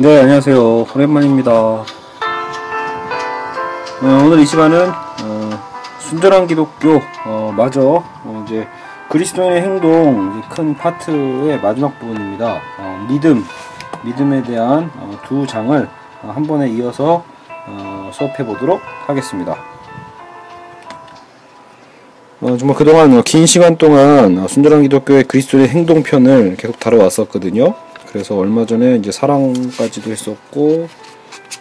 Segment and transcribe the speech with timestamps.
[0.00, 0.86] 네, 안녕하세요.
[0.94, 1.50] 오랜만입니다.
[1.52, 1.84] 어,
[4.00, 5.50] 오늘 이 시간은 어,
[5.98, 8.68] 순전한 기독교 어, 마저 어, 이제
[9.08, 12.60] 그리스도인의 행동 큰 파트의 마지막 부분입니다.
[12.78, 13.44] 어, 믿음,
[14.04, 15.88] 믿음에 대한 어, 두 장을
[16.22, 17.24] 어, 한 번에 이어서
[17.66, 19.56] 어, 수업해 보도록 하겠습니다.
[22.40, 27.87] 어, 정말 그동안 긴 시간 동안 순전한 기독교의 그리스도의 행동편을 계속 다뤄왔었거든요.
[28.10, 30.88] 그래서 얼마 전에 이제 사랑까지도 했었고,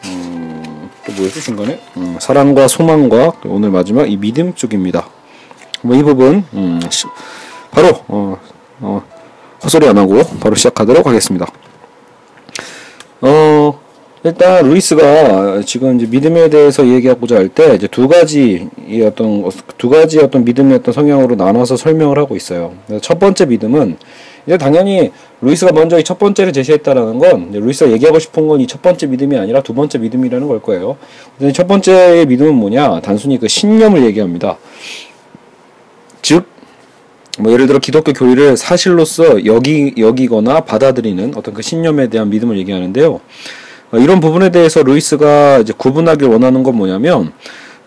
[0.06, 1.80] 음, 또 뭐였죠 중간에?
[1.98, 5.08] 음, 사랑과 소망과 오늘 마지막 이 믿음 쪽입니다.
[5.81, 7.06] 뭐 이 부분 음, 시,
[7.72, 8.38] 바로 어,
[8.81, 9.04] 어,
[9.64, 11.45] 헛소리 안 하고 바로 시작하도록 하겠습니다.
[13.22, 13.80] 어,
[14.23, 19.89] 일단 루이스가 지금 이제 믿음에 대해서 얘기하고자 할 때 이제 두 가지 이 어떤 두
[19.89, 22.73] 가지 어떤 믿음의 어떤 성향으로 나눠서 설명을 하고 있어요.
[23.02, 23.98] 첫 번째 믿음은
[24.48, 28.81] 이제 당연히 루이스가 먼저 이 첫 번째를 제시했다라는 건 루이스가 얘기하고 싶은 건 이 첫
[28.81, 30.98] 번째 믿음이 아니라 두 번째 믿음이라는 걸 거예요.
[31.54, 33.02] 첫 번째의 믿음은 뭐냐?
[33.02, 34.58] 단순히 그 신념을 얘기합니다.
[36.22, 36.45] 즉,
[37.39, 43.20] 뭐 예를 들어 기독교 교리를 사실로서 여기 여기거나 받아들이는 어떤 그 신념에 대한 믿음을 얘기하는데요.
[43.92, 47.32] 어, 이런 부분에 대해서 루이스가 이제 구분하길 원하는 건 뭐냐면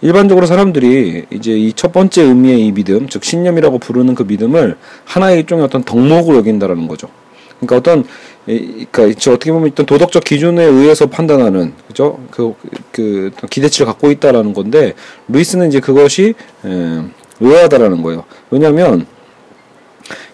[0.03, 5.39] 일반적으로 사람들이 이제 이 첫 번째 의미의 이 믿음, 즉 신념이라고 부르는 그 믿음을 하나의
[5.39, 7.09] 일종의 어떤 덕목으로 여긴다라는 거죠.
[7.59, 8.05] 그러니까 어떤
[8.47, 12.19] 그러니까 어떻게 보면 어떤 도덕적 기준에 의해서 판단하는 그죠?
[12.31, 12.55] 그,
[12.91, 14.95] 그 기대치를 갖고 있다라는 건데
[15.29, 16.35] 루이스는 이제 그것이
[16.65, 17.03] 에,
[17.41, 18.25] 의아하다라는 거예요.
[18.51, 19.07] 왜냐하면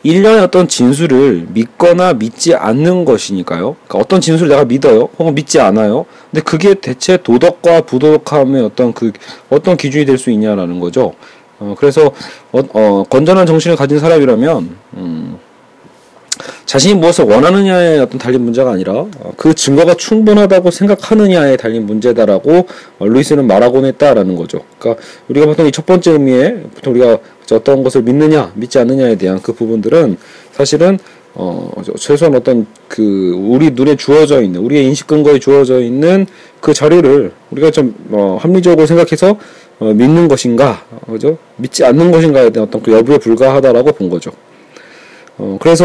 [0.07, 3.75] 일련의 어떤 진술을 믿거나 믿지 않는 것이니까요.
[3.87, 6.07] 그러니까 어떤 진술을 내가 믿어요, 혹은 믿지 않아요.
[6.31, 9.11] 근데 그게 대체 도덕과 부도덕함의 어떤 그
[9.51, 11.15] 어떤 기준이 될 수 있냐라는 거죠.
[11.59, 12.13] 어, 그래서
[12.53, 15.39] 어, 어, 건전한 정신을 가진 사람이라면 음,
[16.67, 22.67] 자신이 무엇을 원하느냐에 어떤 달린 문제가 아니라 어, 그 증거가 충분하다고 생각하느냐에 달린 문제다라고
[22.99, 24.61] 어, 루이스는 말하곤 했다라는 거죠.
[24.79, 27.19] 그러니까 우리가 보통 이 첫 번째 의미에 보통 우리가
[27.55, 30.17] 어떤 것을 믿느냐 믿지 않느냐에 대한 그 부분들은
[30.53, 30.99] 사실은
[31.35, 36.27] 어 최소한 어떤 그 우리 눈에 주어져 있는 우리의 인식 근거에 주어져 있는
[36.61, 39.39] 그 자료를 우리가 좀 어, 합리적으로 생각해서
[39.79, 44.33] 어, 믿는 것인가 그죠 믿지 않는 것인가에 대한 어떤 그 여부에 불과하다라고 본 거죠.
[45.37, 45.85] 어, 그래서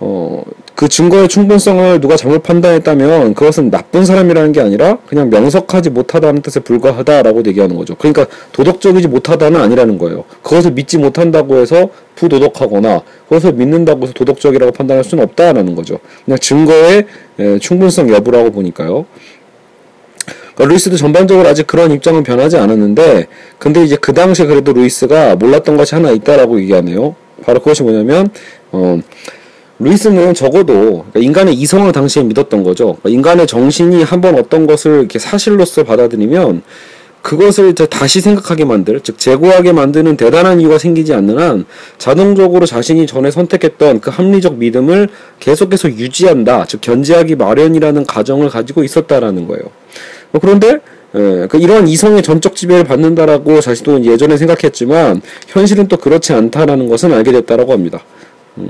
[0.00, 0.42] 어,
[0.80, 6.60] 그 증거의 충분성을 누가 잘못 판단했다면 그것은 나쁜 사람이라는 게 아니라 그냥 명석하지 못하다는 뜻에
[6.60, 7.94] 불과하다라고 얘기하는 거죠.
[7.96, 10.24] 그러니까 도덕적이지 못하다는 아니라는 거예요.
[10.42, 15.98] 그것을 믿지 못한다고 해서 부도덕하거나 그것을 믿는다고 해서 도덕적이라고 판단할 수는 없다라는 거죠.
[16.24, 17.04] 그냥 증거의
[17.38, 19.04] 에, 충분성 여부라고 보니까요.
[20.54, 23.26] 그러니까 루이스도 전반적으로 아직 그런 입장은 변하지 않았는데
[23.58, 27.16] 근데 이제 그 당시에 그래도 루이스가 몰랐던 것이 하나 있다라고 얘기하네요.
[27.44, 28.30] 바로 그것이 뭐냐면
[28.72, 28.98] 어
[29.80, 32.98] 루이스는 적어도 그러니까 인간의 이성을 당시에 믿었던 거죠.
[33.00, 36.62] 그러니까 인간의 정신이 한번 어떤 것을 이렇게 사실로서 받아들이면
[37.22, 41.64] 그것을 다시 생각하게 만들, 즉 재고하게 만드는 대단한 이유가 생기지 않는 한
[41.98, 45.08] 자동적으로 자신이 전에 선택했던 그 합리적 믿음을
[45.38, 49.64] 계속해서 유지한다, 즉 견제하기 마련이라는 가정을 가지고 있었다라는 거예요.
[50.30, 50.78] 뭐 그런데
[51.14, 57.12] 예, 그 이런 이성의 전적 지배를 받는다라고 자신도 예전에 생각했지만 현실은 또 그렇지 않다라는 것은
[57.12, 58.02] 알게 됐다라고 합니다.
[58.58, 58.68] 음.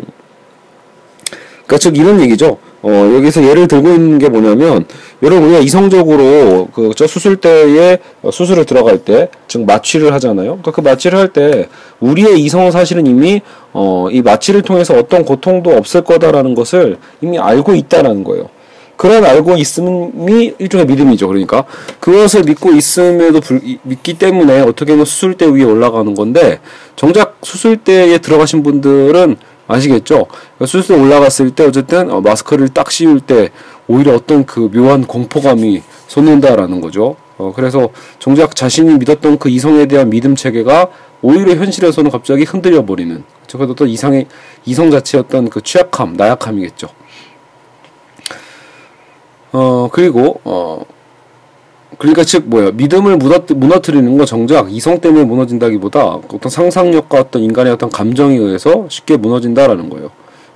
[1.71, 2.59] 그러니까 즉 이런 얘기죠.
[2.83, 4.87] 어, 여기서 예를 들고 있는 게 뭐냐면,
[5.23, 10.59] 여러분, 우리가 이성적으로, 그, 저 수술 때에, 어, 수술을 들어갈 때, 즉, 마취를 하잖아요.
[10.63, 11.69] 그러니까 그 마취를 할 때,
[12.01, 13.41] 우리의 이성은 사실은 이미,
[13.73, 18.49] 어, 이 마취를 통해서 어떤 고통도 없을 거다라는 것을 이미 알고 있다라는 거예요.
[18.97, 21.29] 그런 알고 있음이 일종의 믿음이죠.
[21.29, 21.65] 그러니까,
[22.01, 26.59] 그것을 믿고 있음에도 불, 믿기 때문에 어떻게 보면 수술대 위에 올라가는 건데,
[26.97, 29.37] 정작 수술대에 들어가신 분들은
[29.71, 30.27] 아시겠죠?
[30.67, 33.51] 수술에 올라갔을 때 어쨌든 어, 마스크를 딱 씌울 때
[33.87, 37.17] 오히려 어떤 그 묘한 공포감이 솟는다라는 거죠.
[37.39, 37.89] 어, 그래서
[38.19, 40.89] 정작 자신이 믿었던 그 이성에 대한 믿음 체계가
[41.23, 44.27] 오히려 현실에서는 갑자기 흔들려 버리는 그래서 어떤 이상의
[44.65, 46.89] 이성 어떤 그 취약함, 나약함이겠죠.
[49.53, 50.85] 어 그리고 어
[52.01, 57.91] 그러니까 즉 뭐야 믿음을 무너뜨리는 건 정작 이성 때문에 무너진다기보다 어떤 상상력과 어떤 인간의 어떤
[57.91, 60.11] 감정에 의해서 쉽게 무너진다라는 거예요.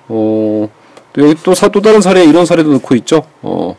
[0.08, 0.70] 어,
[1.12, 3.24] 또 여기 또, 사, 또 다른 사례 이런 사례도 넣고 있죠.
[3.42, 3.76] 어,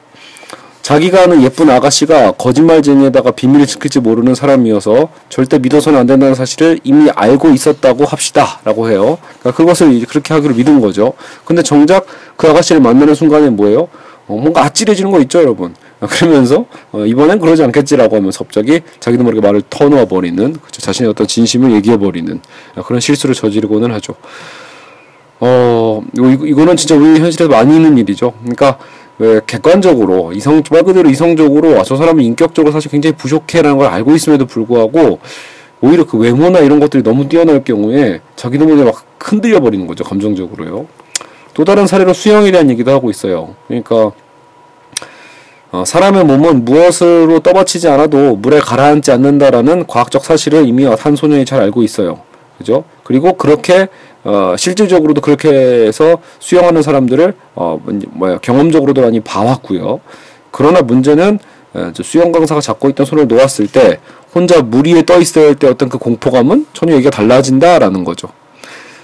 [0.83, 7.09] 자기가 아는 예쁜 아가씨가 거짓말쟁이에다가 비밀을 지킬지 모르는 사람이어서 절대 믿어서는 안 된다는 사실을 이미
[7.09, 9.17] 알고 있었다고 합시다 라고 해요.
[9.39, 11.13] 그러니까 그것을 그렇게 하기로 믿은 거죠.
[11.45, 12.05] 근데 정작
[12.37, 13.87] 그 아가씨를 만나는 순간에 뭐예요?
[14.27, 15.73] 어, 뭔가 아찔해지는 거 있죠, 여러분.
[16.07, 20.81] 그러면서 어, 이번엔 그러지 않겠지라고 하면서 갑자기 자기도 모르게 말을 터놓아 버리는 그렇죠?
[20.81, 22.39] 자신의 어떤 진심을 얘기해 버리는
[22.75, 24.15] 어, 그런 실수를 저지르고는 하죠.
[25.39, 28.33] 어 이거, 이거는 진짜 우리 현실에서 많이 있는 일이죠.
[28.39, 28.77] 그러니까
[29.17, 34.15] 왜 객관적으로 이성 말 그대로 이성적으로 아, 저 사람은 인격적으로 사실 굉장히 부족해라는 걸 알고
[34.15, 35.19] 있음에도 불구하고
[35.81, 40.87] 오히려 그 외모나 이런 것들이 너무 뛰어날 경우에 자기도 모르게 막 흔들려 버리는 거죠 감정적으로요.
[41.53, 42.13] 또 다른 사례로
[42.51, 43.55] 대한 얘기도 하고 있어요.
[43.67, 44.11] 그러니까
[45.75, 51.61] 어, 사람의 몸은 무엇으로 떠받치지 않아도 물에 가라앉지 않는다라는 과학적 사실을 이미 한 소년이 잘
[51.61, 52.21] 알고 있어요.
[52.57, 52.85] 그죠?
[53.03, 53.89] 그리고 그렇게
[54.23, 57.81] 어, 실질적으로도 그렇게 해서 수영하는 사람들을 어,
[58.11, 59.99] 뭐야 경험적으로도 많이 봐왔고요.
[60.51, 61.39] 그러나 문제는
[61.73, 63.99] 어, 수영 강사가 잡고 있던 손을 놓았을 때
[64.33, 68.29] 혼자 물 위에 떠할때 어떤 그 공포감은 전혀 얘기가 달라진다라는 거죠.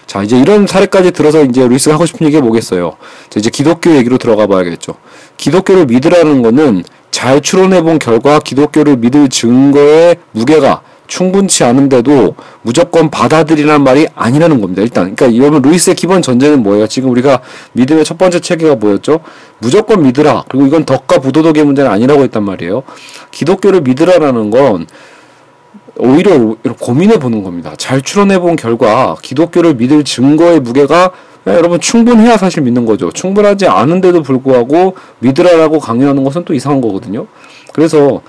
[0.05, 2.97] 자, 이제 이런 사례까지 들어서 이제 루이스가 하고 싶은 얘기가 뭐겠어요?
[3.29, 4.95] 자, 이제 기독교 얘기로 들어가 봐야겠죠.
[5.37, 10.81] 기독교를 믿으라는 거는 잘 추론해 본 결과 기독교를 믿을 증거의 무게가
[11.11, 14.81] 충분치 않은데도 무조건 받아들이라는 말이 아니라는 겁니다.
[14.81, 16.87] 일단, 그러니까 여러분 루이스의 기본 전제는 뭐예요?
[16.87, 17.41] 지금 우리가
[17.73, 19.19] 믿음의 첫 번째 체계가 뭐였죠?
[19.59, 20.45] 무조건 믿으라.
[20.47, 22.83] 그리고 이건 덕과 부도덕의 문제는 아니라고 했단 말이에요.
[23.31, 24.87] 기독교를 믿으라라는 건
[25.97, 27.73] 오히려 고민해 보는 겁니다.
[27.77, 31.11] 잘 추론해 본 결과 기독교를 믿을 증거의 무게가
[31.43, 33.11] 네, 여러분 충분해야 사실 믿는 거죠.
[33.11, 37.27] 충분하지 않은데도 불구하고 믿으라라고 강요하는 것은 또 이상한 거거든요.
[37.73, 38.21] 그래서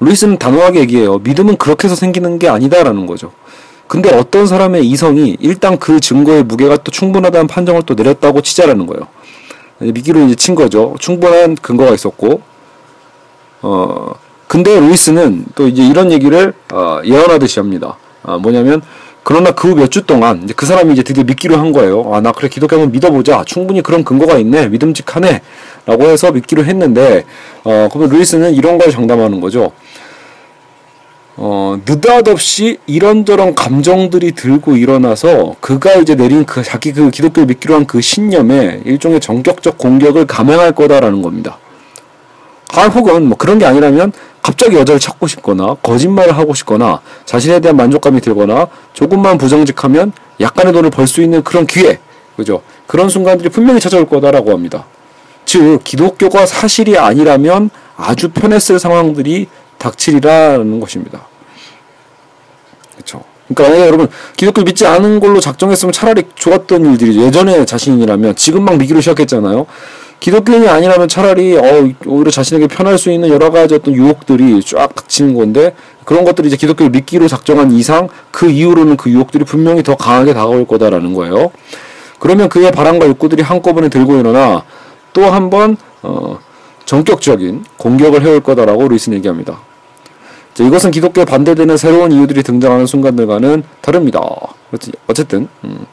[0.00, 1.18] 루이스는 단호하게 얘기해요.
[1.18, 3.32] 믿음은 그렇게 해서 생기는 게 아니다라는 거죠.
[3.86, 9.06] 근데 어떤 사람의 이성이 일단 그 증거의 무게가 또 충분하다는 판정을 또 내렸다고 치자라는 거예요.
[9.78, 10.96] 믿기로 이제 친 거죠.
[10.98, 12.40] 충분한 근거가 있었고,
[13.62, 14.12] 어,
[14.48, 17.96] 근데 루이스는 또 이제 이런 얘기를 어, 예언하듯이 합니다.
[18.22, 18.80] 어, 뭐냐면
[19.24, 22.14] 그러나 그몇주 동안 이제 그 사람이 이제 드디어 믿기로 한 거예요.
[22.14, 23.42] 아 나 그래 기독교 한번 믿어보자.
[23.44, 24.68] 충분히 그런 근거가 있네.
[24.68, 27.24] 믿음직하네.라고 해서 믿기로 했는데
[27.64, 29.72] 어 그러면 루이스는 이런 걸 장담하는 거죠.
[31.38, 37.86] 어, 느닷없이 이런저런 감정들이 들고 일어나서 그가 이제 내린 그 자기 그 기독교를 믿기로 한
[37.86, 41.58] 그 신념에 일종의 전격적 공격을 감행할 거다라는 겁니다.
[42.74, 44.12] 아, 혹은 뭐 그런 게 아니라면
[44.46, 50.90] 갑자기 여자를 찾고 싶거나 거짓말을 하고 싶거나 자신에 대한 만족감이 들거나 조금만 부정직하면 약간의 돈을
[50.90, 51.98] 벌 수 있는 그런 기회.
[52.36, 52.62] 그죠?
[52.86, 54.84] 그런 순간들이 분명히 찾아올 거다라고 합니다.
[55.44, 59.48] 즉 기독교가 사실이 아니라면 아주 편했을 상황들이
[59.78, 61.26] 닥치리라는 것입니다.
[62.94, 68.76] 그렇죠 그러니까 여러분 기독교 믿지 않은 걸로 작정했으면 차라리 좋았던 일들이 예전에 자신이라면 지금 막
[68.78, 69.66] 믿기로 시작했잖아요
[70.20, 75.34] 기독교인이 아니라면 차라리 어, 오히려 자신에게 편할 수 있는 여러 가지 어떤 유혹들이 쫙 닥치는
[75.34, 75.74] 건데
[76.04, 80.66] 그런 것들이 이제 기독교를 믿기로 작정한 이상 그 이후로는 그 유혹들이 분명히 더 강하게 다가올
[80.66, 81.50] 거다라는 거예요.
[82.18, 84.64] 그러면 그의 바람과 욕구들이 한꺼번에 들고 일어나
[85.12, 86.38] 또 한번 어,
[86.84, 89.58] 전격적인 공격을 해올 거다라고 루이스는 얘기합니다.
[90.54, 94.20] 자, 이것은 기독교에 반대되는 새로운 이유들이 등장하는 순간들과는 다릅니다.
[95.06, 95.86] 어쨌든 음.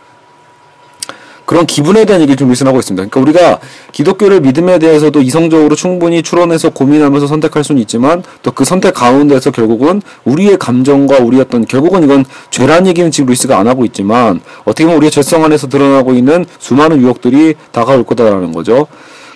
[1.53, 3.07] 그런 기분에 대한 얘기를 좀 리슨하고 있습니다.
[3.11, 3.59] 그러니까 우리가
[3.91, 10.01] 기독교를 믿음에 대해서도 이성적으로 충분히 추론해서 고민하면서 선택할 수는 있지만 또 그 선택 가운데서 결국은
[10.25, 14.97] 우리의 감정과 우리 어떤 결국은 이건 죄란 얘기는 지금 루이스가 안 하고 있지만 어떻게 보면
[14.97, 18.87] 우리의 죄성 안에서 드러나고 있는 수많은 유혹들이 다가올 거다라는 거죠.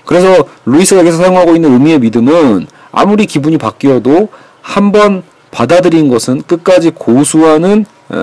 [0.05, 4.29] 그래서 루이스가 여기서 사용하고 있는 의미의 믿음은 아무리 기분이 바뀌어도
[4.63, 5.21] 한 번
[5.51, 8.15] 받아들인 것은 끝까지 고수하는 에,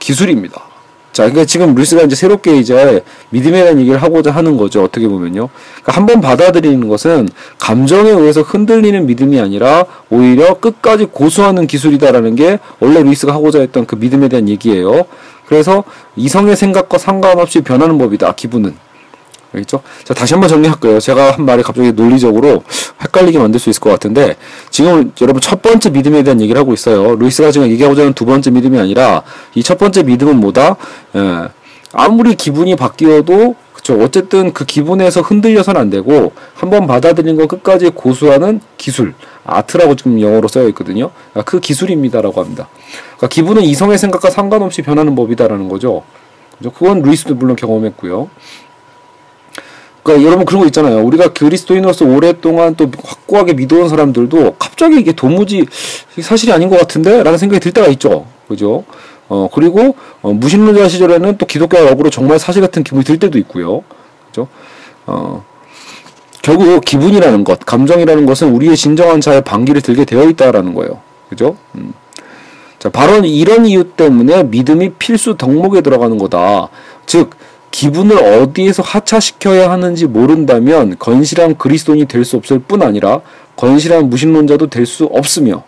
[0.00, 0.67] 기술입니다.
[1.18, 4.84] 자, 그러니까 지금 루이스가 이제 새롭게 이제 믿음에 대한 얘기를 하고자 하는 거죠.
[4.84, 5.48] 어떻게 보면요.
[5.82, 13.02] 그러니까 한번 받아들이는 것은 감정에 의해서 흔들리는 믿음이 아니라 오히려 끝까지 고수하는 기술이다라는 게 원래
[13.02, 15.06] 루이스가 하고자 했던 그 믿음에 대한 얘기예요.
[15.46, 15.82] 그래서
[16.14, 18.36] 이성의 생각과 상관없이 변하는 법이다.
[18.36, 18.76] 기분은.
[19.54, 19.82] 알겠죠?
[20.04, 21.00] 자, 다시 한번 정리할게요.
[21.00, 22.62] 제가 한 말이 갑자기 논리적으로
[23.02, 24.36] 헷갈리게 만들 수 있을 것 같은데,
[24.70, 27.16] 지금 여러분 첫 번째 믿음에 대한 얘기를 하고 있어요.
[27.16, 29.22] 루이스가 지금 얘기하고자 하는 두 번째 믿음이 아니라,
[29.54, 30.76] 이 첫 번째 믿음은 뭐다?
[31.16, 31.48] 예,
[31.92, 33.98] 아무리 기분이 바뀌어도, 그쵸.
[34.02, 39.14] 어쨌든 그 기분에서 흔들려서는 안 되고, 한번 받아들인 건 끝까지 고수하는 기술.
[39.44, 41.10] 아트라고 지금 영어로 써여 있거든요.
[41.32, 42.68] 그러니까 그 기술입니다라고 합니다.
[43.16, 46.02] 그러니까 기분은 이성의 생각과 상관없이 변하는 법이다라는 거죠.
[46.60, 48.28] 그건 루이스도 물론 경험했고요.
[50.02, 51.04] 그러니까 여러분 그런 거 있잖아요.
[51.04, 55.66] 우리가 그리스도인으로서 오랫동안 또 확고하게 믿어온 사람들도 갑자기 이게 도무지
[56.20, 57.22] 사실이 아닌 것 같은데?
[57.22, 58.26] 라는 생각이 들 때가 있죠.
[58.48, 58.84] 그죠?
[59.28, 63.82] 어, 그리고, 어, 무신론자 시절에는 또 기독교와 역으로 정말 사실 같은 기분이 들 때도 있고요.
[64.28, 64.48] 그죠?
[65.06, 65.44] 어,
[66.40, 71.00] 결국 기분이라는 것, 감정이라는 것은 우리의 진정한 자의 반기를 들게 되어 있다라는 거예요.
[71.28, 71.56] 그죠?
[71.74, 71.92] 음.
[72.78, 76.68] 자, 바로 이런 이유 때문에 믿음이 필수 덕목에 들어가는 거다.
[77.04, 77.30] 즉,
[77.82, 83.20] 기분을 어디에서 하차시켜야 하는지 모른다면 건실한 그리스도인이 될 수 없을 뿐 아니라
[83.54, 85.62] 건실한 무신론자도 될 수 없으며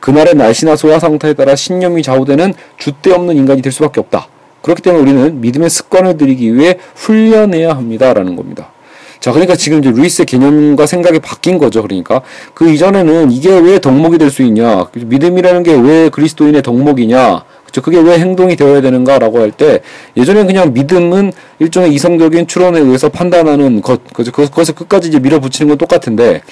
[0.00, 4.26] 그날의 날씨나 소화 상태에 따라 신념이 좌우되는 줏대 없는 인간이 될 수밖에 없다.
[4.62, 8.72] 그렇기 때문에 우리는 믿음의 습관을 들이기 위해 훈련해야 합니다라는 겁니다.
[9.20, 11.82] 자, 그러니까 지금 이제 루이스의 개념과 생각이 바뀐 거죠.
[11.82, 12.22] 그러니까
[12.54, 14.88] 그 이전에는 이게 왜 덕목이 될 수 있냐?
[14.94, 17.44] 믿음이라는 게 왜 그리스도인의 덕목이냐?
[17.80, 19.80] 그게 왜 행동이 되어야 되는가라고 할 때
[20.16, 24.00] 예전엔 그냥 믿음은 일종의 이성적인 추론에 의해서 판단하는 것?
[24.12, 26.42] 그것을 끝까지 이제 밀어붙이는 건 똑같은데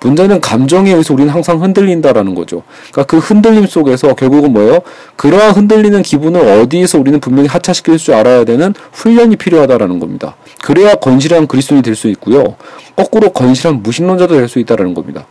[0.00, 2.62] 문제는 감정에 의해서 우리는 항상 흔들린다라는 거죠.
[2.92, 4.80] 그러니까 그 흔들림 속에서 결국은 뭐예요?
[5.16, 10.36] 그러한 흔들리는 기분을 어디에서 우리는 분명히 하차시킬 줄 알아야 되는 훈련이 필요하다라는 겁니다.
[10.62, 12.56] 그래야 건실한 그리스도인이 될 수 있고요.
[12.94, 15.26] 거꾸로 건실한 무신론자도 될 수 있다라는 겁니다.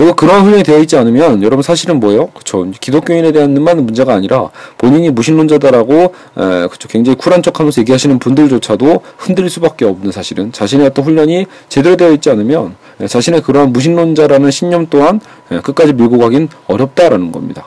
[0.00, 2.28] 결국 그런 훈련이 되어 있지 않으면 여러분 사실은 뭐예요?
[2.28, 5.94] 그쵸 기독교인에 대한만 문제가 아니라 본인이 무신론자다라고
[6.38, 11.96] 에, 그쵸 굉장히 쿨한 척하면서 얘기하시는 분들조차도 흔들릴 수밖에 없는 사실은 자신의 어떤 훈련이 제대로
[11.96, 15.20] 되어 있지 않으면 에, 자신의 그러한 무신론자라는 신념 또한
[15.52, 17.66] 에, 끝까지 밀고 가긴 어렵다라는 겁니다.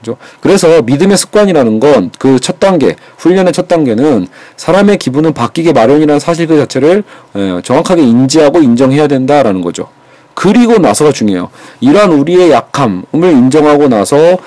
[0.00, 0.18] 그죠?
[0.42, 4.26] 그래서 믿음의 습관이라는 건 그 첫 단계, 훈련의 첫 단계는
[4.58, 7.04] 사람의 기분은 바뀌게 마련이라는 사실 그 자체를
[7.34, 9.88] 에, 정확하게 인지하고 인정해야 된다라는 거죠.
[10.34, 11.50] 그리고 나서가 중요해요.
[11.80, 14.38] 이러한 우리의 약함을 인정하고 나서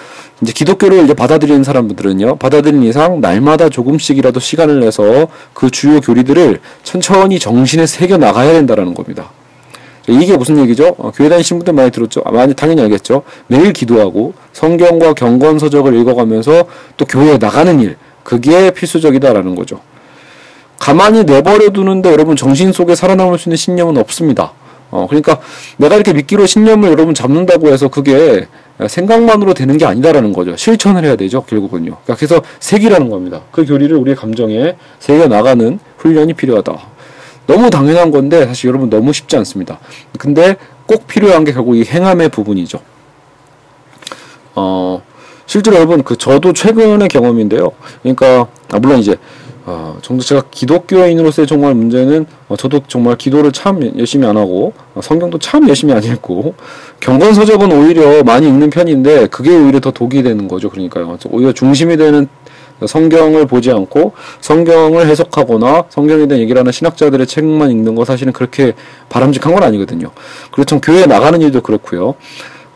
[0.42, 7.40] 이제 기독교를 이제 받아들이는 사람들은요, 받아들인 이상 날마다 조금씩이라도 시간을 내서 그 주요 교리들을 천천히
[7.40, 9.32] 정신에 새겨 나가야 된다라는 겁니다.
[10.08, 10.96] 이게 무슨 얘기죠?
[11.00, 12.22] 어, 교회 다니신 분들 많이 들었죠?
[12.24, 13.24] 아, 많이 당연히 알겠죠?
[13.48, 16.66] 매일 기도하고 성경과 경건 서적을 읽어가면서
[16.96, 19.82] 또 교회에 나가는 일, 그게 필수적이다라는 거죠.
[20.80, 24.54] 가만히 내버려 두는데 여러분 정신 속에 살아남을 수 있는 신념은 없습니다.
[24.90, 25.40] 어, 그러니까
[25.78, 28.48] 내가 이렇게 믿기로 신념을 여러분 잡는다고 해서 그게
[28.86, 30.56] 생각만으로 되는 게 아니다라는 거죠.
[30.56, 31.98] 실천을 해야 되죠, 결국은요.
[32.04, 33.42] 그러니까 그래서 색이라는 겁니다.
[33.52, 36.78] 그 교리를 우리의 감정에 새겨 나가는 훈련이 필요하다.
[37.48, 39.80] 너무 당연한 건데 사실 여러분 너무 쉽지 않습니다.
[40.20, 42.80] 근데 꼭 필요한 게 결국 이 행함의 부분이죠.
[44.56, 45.02] 어,
[45.46, 47.72] 실제로 여러분 그 저도 최근의 경험인데요.
[48.04, 49.16] 그러니까 아 물론 이제
[49.68, 55.02] 어, 정도 제가 기독교인으로서의 정말 문제는 어, 저도 정말 기도를 참 열심히 안 하고 어,
[55.04, 56.56] 성경도 참 열심히 안 읽고
[57.02, 60.70] 경건 서적은 오히려 많이 읽는 편인데 그게 오히려 더 독이 되는 거죠.
[60.70, 61.18] 그러니까요.
[61.32, 62.30] 오히려 중심이 되는
[62.86, 68.72] 성경을 보지 않고 성경을 해석하거나 성경에 대한 얘기를 하는 신학자들의 책만 읽는 거 사실은 그렇게
[69.10, 70.12] 바람직한 건 아니거든요.
[70.52, 70.80] 그렇죠.
[70.80, 72.16] 교회에 나가는 일도 그렇고요.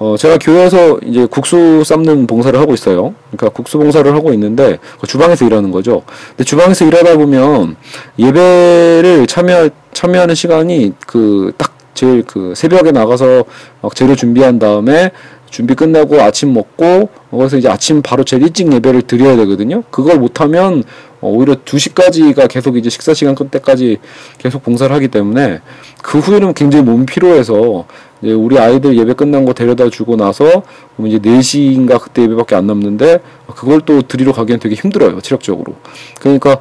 [0.03, 3.13] 어, 제가 교회에서 이제 국수 삶는 봉사를 하고 있어요.
[3.29, 6.01] 그러니까 국수 봉사를 하고 있는데 그 주방에서 일하는 거죠.
[6.29, 7.75] 근데 주방에서 일하다 보면
[8.17, 13.43] 예배를 참여 참여하는 시간이 그 딱 제일 그 새벽에 나가서
[13.81, 15.11] 막 재료 준비한 다음에
[15.51, 19.83] 준비 끝나고 아침 먹고 거기서 이제 아침 바로 제일 일찍 예배를 드려야 되거든요.
[19.91, 20.83] 그걸 못하면
[21.19, 23.97] 어, 오히려 2시까지가 계속 이제 식사 시간 끝 때까지
[24.39, 25.59] 계속 봉사를 하기 때문에
[26.01, 27.85] 그 후에는 굉장히 몸이 피로해서
[28.21, 30.63] 이제 우리 아이들 예배 끝난 거 데려다 주고 나서
[31.05, 33.19] 이제 4시인가 그때 예배밖에 안 남는데
[33.55, 35.19] 그걸 또 드리러 가기엔 되게 힘들어요.
[35.21, 35.75] 체력적으로.
[36.19, 36.57] 그러니까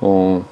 [0.00, 0.44] 어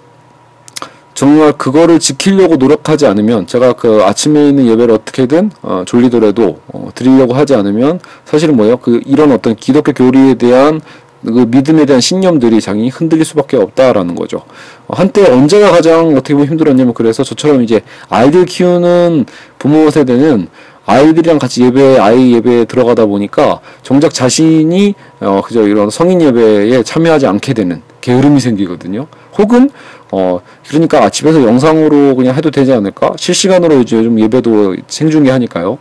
[1.14, 7.34] 정말 그거를 지키려고 노력하지 않으면 제가 그 아침에 있는 예배를 어떻게든 어, 졸리더라도 어, 드리려고
[7.34, 8.78] 하지 않으면 사실은 뭐예요?
[8.78, 10.80] 그 이런 어떤 기독교 교리에 대한
[11.24, 14.38] 그 믿음에 대한 신념들이 장이 흔들릴 수밖에 없다라는 거죠.
[14.86, 19.26] 어, 한때 언제가 가장 어떻게 보면 힘들었냐면 그래서 저처럼 이제 아이들 키우는
[19.58, 20.48] 부모 세대는
[20.86, 27.26] 아이들이랑 같이 예배 아이 예배에 들어가다 보니까 정작 자신이 어 그저 이런 성인 예배에 참여하지
[27.26, 29.06] 않게 되는 게으름이 생기거든요.
[29.38, 29.70] 혹은
[30.10, 33.12] 어 그러니까 집에서 영상으로 그냥 해도 되지 않을까?
[33.16, 35.78] 실시간으로 이제 좀 예배도 생중계 하니까요.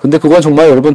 [0.00, 0.94] 근데 그건 정말 여러분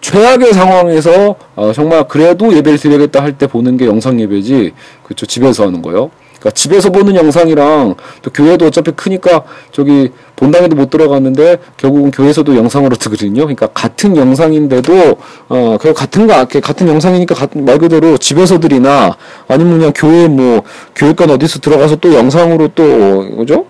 [0.00, 4.72] 최악의 상황에서 어, 정말 그래도 예배를 드려야겠다 할 때 보는 게 영상 예배지
[5.04, 6.10] 그렇죠 집에서 하는 거요.
[6.40, 12.96] 그러니까 집에서 보는 영상이랑 또 교회도 어차피 크니까 저기 본당에도 못 들어갔는데 결국은 교회에서도 영상으로
[12.96, 13.42] 듣거든요.
[13.42, 15.18] 그러니까 같은 영상인데도
[15.50, 19.16] 어 결국 같은 거 같은 영상이니까 말 그대로 집에서들이나
[19.48, 20.62] 아니면 그냥 교회 뭐
[20.96, 23.66] 교육관 어디서 들어가서 또 영상으로 또 어, 그죠?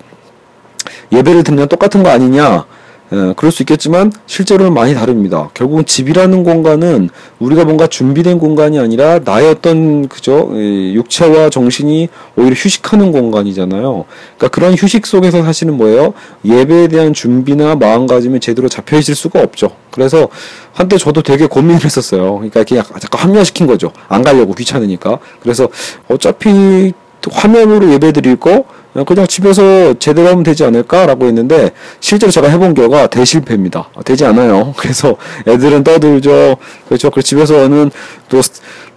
[1.13, 2.65] 예배를 듣는 똑같은 거 아니냐?
[3.13, 5.51] 예, 그럴 수 있겠지만 실제로는 많이 다릅니다.
[5.55, 13.11] 결국은 집이라는 공간은 우리가 뭔가 준비된 공간이 아니라 나의 어떤 그죠 육체와 정신이 오히려 휴식하는
[13.11, 14.05] 공간이잖아요.
[14.37, 16.15] 그러니까 그런 휴식 속에서 사실은 뭐예요?
[16.45, 19.71] 예배에 대한 준비나 마음가짐이 제대로 잡혀 있을 수가 없죠.
[19.91, 20.29] 그래서
[20.73, 22.35] 한때 저도 되게 고민을 했었어요.
[22.35, 23.93] 그러니까 그냥 잠깐 합리화시킨 거죠.
[24.09, 25.19] 안 가려고 귀찮으니까.
[25.43, 25.69] 그래서
[26.09, 26.93] 어차피
[27.31, 28.65] 화면으로 예배 드릴 거
[29.07, 31.71] 그냥 집에서 제대로 하면 되지 않을까라고 했는데
[32.01, 33.89] 실제로 제가 해본 결과 대실패입니다.
[34.05, 34.75] 되지 않아요.
[34.77, 35.17] 그래서
[35.47, 36.57] 애들은 떠들죠.
[36.89, 37.11] 그렇죠.
[37.11, 37.91] 그 집에서는
[38.29, 38.41] 또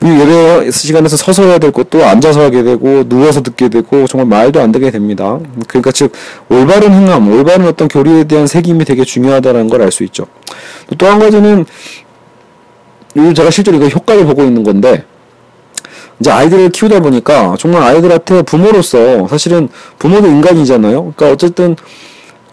[0.04, 4.72] 예배 시간에서 서서 해야 될 것도 앉아서 하게 되고 누워서 듣게 되고 정말 말도 안
[4.72, 5.40] 되게 됩니다.
[5.68, 6.12] 그러니까 즉
[6.50, 10.26] 올바른 행함, 올바른 어떤 교리에 대한 새김이 되게 중요하다는 걸 알 수 있죠.
[10.98, 11.66] 또 한 가지는
[13.16, 15.06] 요즘 제가 실제로 이거 효과를 보고 있는 건데
[16.20, 21.13] 이제 아이들을 키우다 보니까 정말 아이들한테 부모로서 사실은 부모도 인간이잖아요.
[21.15, 21.75] 그러니까 어쨌든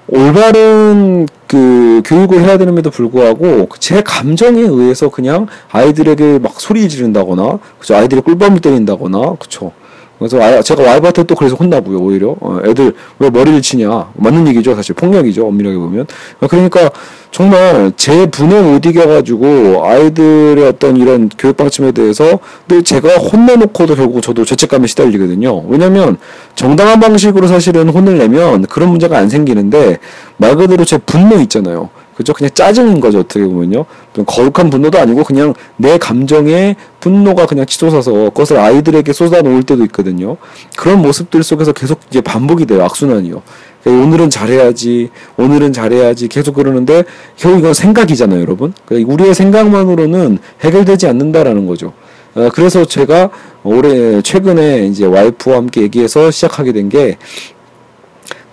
[0.09, 7.95] 올바른 그 교육을 해야 되는데도 불구하고 제 감정에 의해서 그냥 아이들에게 막 소리 지른다거나 그죠
[7.95, 9.73] 아이들이 꿀밤을 때린다거나 그쵸
[10.21, 12.37] 그래서 아, 제가 와이프한테 또 그래서 혼나고요 오히려.
[12.41, 14.11] 어, 애들 왜 머리를 치냐.
[14.15, 14.95] 맞는 얘기죠 사실.
[14.95, 16.07] 폭력이죠 엄밀하게 보면.
[16.47, 16.91] 그러니까
[17.31, 24.21] 정말 제 분에 못 이겨가지고 아이들의 어떤 이런 교육 방침에 대해서 늘 제가 혼내놓고도 결국
[24.21, 25.65] 저도 죄책감에 시달리거든요.
[25.69, 26.19] 왜냐면
[26.55, 29.99] 정당한 방식으로 사실은 혼을 내면 그런 문제가 안 생기는데
[30.37, 31.89] 말 그대로 제 분노 있잖아요
[32.21, 32.35] 그죠?
[32.35, 33.87] 그냥 짜증인 거죠, 어떻게 보면요.
[34.27, 40.37] 거룩한 분노도 아니고 그냥 내 감정에 분노가 그냥 치솟아서 그것을 아이들에게 쏟아놓을 때도 있거든요.
[40.77, 43.41] 그런 모습들 속에서 계속 이제 반복이 돼요, 악순환이요.
[43.83, 45.09] 그러니까 오늘은 잘해야지,
[45.39, 47.05] 오늘은 잘해야지 계속 그러는데
[47.39, 48.75] 결국 이건 생각이잖아요, 여러분.
[48.85, 51.95] 그러니까 우리의 생각만으로는 해결되지 않는다라는 거죠.
[52.35, 53.31] 어, 그래서 제가
[53.65, 57.17] 올해 최근에 이제 와이프와 함께 얘기해서 시작하게 된 게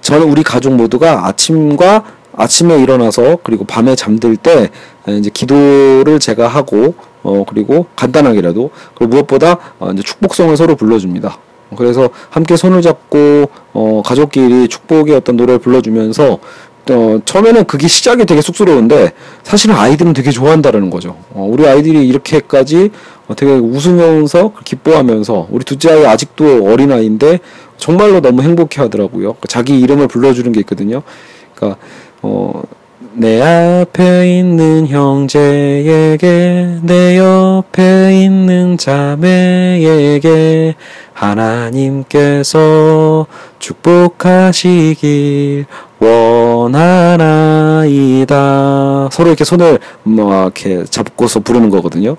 [0.07, 2.03] 저는 우리 가족 모두가 아침과
[2.37, 4.69] 아침에 일어나서 그리고 밤에 잠들 때
[5.09, 11.37] 이제 기도를 제가 하고 어 그리고 간단하게라도 그리고 무엇보다 어 이제 축복성을 서로 불러줍니다.
[11.75, 16.39] 그래서 함께 손을 잡고 어 가족끼리 축복의 어떤 노래를 불러주면서
[16.89, 19.11] 어, 처음에는 그게 시작이 되게 쑥스러운데
[19.43, 21.17] 사실은 아이들은 되게 좋아한다라는 거죠.
[21.31, 22.91] 어, 우리 아이들이 이렇게까지
[23.27, 27.39] 어, 되게 웃으면서 기뻐하면서 우리 둘째 아이 아직도 어린 아이인데
[27.77, 29.35] 정말로 너무 행복해 하더라고요.
[29.47, 31.03] 자기 이름을 불러주는 게 있거든요.
[31.55, 31.79] 그러니까
[32.21, 32.61] 어,
[33.13, 39.55] 내 앞에 있는 형제에게 내 옆에 있는 자매에게
[41.13, 42.57] 하나님께서
[43.59, 45.07] 축복하시길
[45.99, 47.89] 원하나이다.
[49.11, 52.17] 서로 이렇게 손을 뭐 이렇게 잡고서 부르는 거거든요.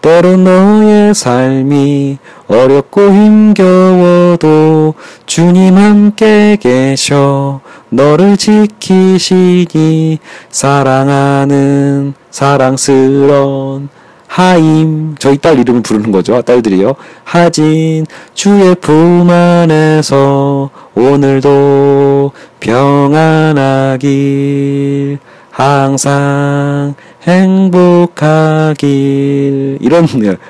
[0.00, 4.94] 때로 너의 삶이 어렵고 힘겨워도
[5.26, 7.60] 주님 함께 계셔
[7.90, 10.18] 너를 지키시니
[10.50, 13.88] 사랑하는 사랑스러운
[14.26, 15.16] 하임.
[15.18, 16.94] 저희 딸 이름을 부르는 거죠 딸들이요.
[17.24, 23.98] 하진 주의 품 안에서 오늘도 평안하길
[25.50, 26.94] 항상
[27.26, 28.78] 행복하길
[29.80, 30.06] 이런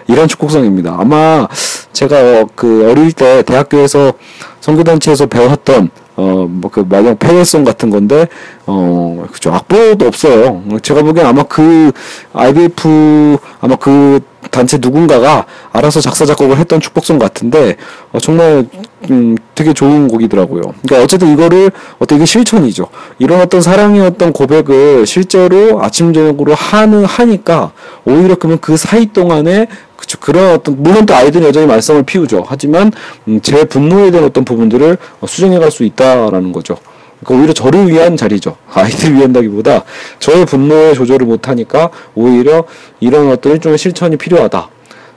[0.06, 0.96] 이런 축복성입니다.
[0.98, 1.48] 아마
[1.92, 4.12] 제가 그 어릴 때 대학교에서
[4.60, 8.26] 선교단체에서 배웠던 어뭐그 마냥 폐회송 같은 건데
[8.66, 10.62] 어 그죠 악보도 없어요.
[10.82, 11.92] 제가 보기엔 아마 그
[12.32, 14.20] IBF 아마 그
[14.50, 17.76] 단체 누군가가 알아서 작사 작곡을 했던 축복송 같은데
[18.12, 18.66] 어, 정말
[19.10, 20.62] 음, 되게 좋은 곡이더라고요.
[20.82, 22.88] 그러니까 어쨌든 이거를 어떻게 실천이죠.
[23.18, 23.60] 이런 어떤
[24.00, 27.72] 어떤 고백을 실제로 아침 저녁으로 하는 하니까
[28.04, 29.68] 오히려 그러면 그 사이 동안에
[30.10, 32.44] 그쵸 그런 어떤 물론 또 아이들은 여전히 말썽을 피우죠.
[32.46, 32.90] 하지만
[33.28, 34.96] 음, 제 분노에 대한 어떤 부분들을
[35.26, 36.76] 수정해 갈 수 있다라는 거죠.
[37.22, 38.56] 그러니까 오히려 저를 위한 자리죠.
[38.74, 39.84] 아이들 위한다기보다
[40.18, 42.64] 저의 분노에 조절을 못하니까 오히려
[42.98, 44.68] 이런 어떤 일종의 실천이 필요하다.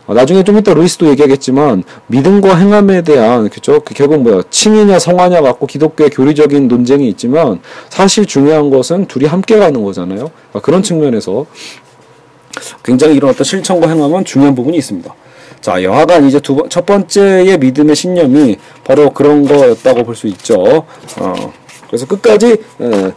[0.05, 5.41] 어, 나중에 좀 이따 루이스도 얘기하겠지만 믿음과 행함에 대한 그죠 그 결국 뭐야 칭이냐 성화냐
[5.41, 10.29] 갖고 기독교의 교리적인 논쟁이 있지만 사실 중요한 것은 둘이 함께 가는 거잖아요.
[10.49, 11.45] 그러니까 그런 측면에서
[12.83, 15.13] 굉장히 이런 어떤 실천과 행함은 중요한 부분이 있습니다.
[15.61, 20.85] 자, 여하간 이제 두 번, 첫 번째의 믿음의 신념이 바로 그런 거였다고 볼 수 있죠.
[21.19, 21.53] 어,
[21.87, 23.11] 그래서 끝까지, 에,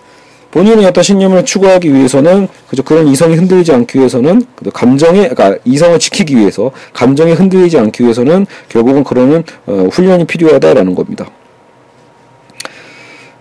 [0.52, 6.36] 본인의 어떤 신념을 추구하기 위해서는 그저 그런 이성이 흔들리지 않기 위해서는 감정의 그러니까 이성을 지키기
[6.36, 11.26] 위해서 감정이 흔들리지 않기 위해서는 결국은 그러는 어, 훈련이 필요하다라는 겁니다.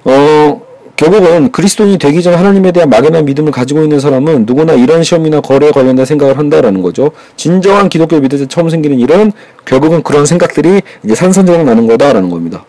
[0.03, 0.61] 어
[0.95, 5.71] 결국은 그리스도인이 되기 전 하나님에 대한 막연한 믿음을 가지고 있는 사람은 누구나 이런 시험이나 거래에
[5.71, 7.11] 관련된 생각을 한다라는 거죠.
[7.35, 9.31] 진정한 기독교 때 처음 생기는 일은
[9.65, 12.65] 결국은 그런 생각들이 이제 산산조각 나는 거다라는 겁니다.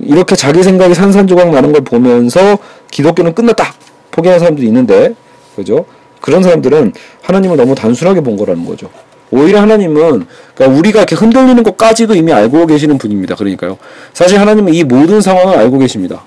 [0.00, 2.58] 이렇게 자기 생각이 산산조각 나는 걸 보면서
[2.90, 3.74] 기독교는 끝났다
[4.12, 5.14] 포기하는 사람들이 있는데
[5.56, 5.84] 그죠?
[6.22, 8.88] 그런 사람들은 하나님을 너무 단순하게 본 거라는 거죠.
[9.30, 13.36] 오히려 하나님은 그러니까 우리가 이렇게 흔들리는 것까지도 이미 알고 계시는 분입니다.
[13.36, 13.76] 그러니까요.
[14.14, 16.24] 사실 하나님은 이 모든 상황을 알고 계십니다.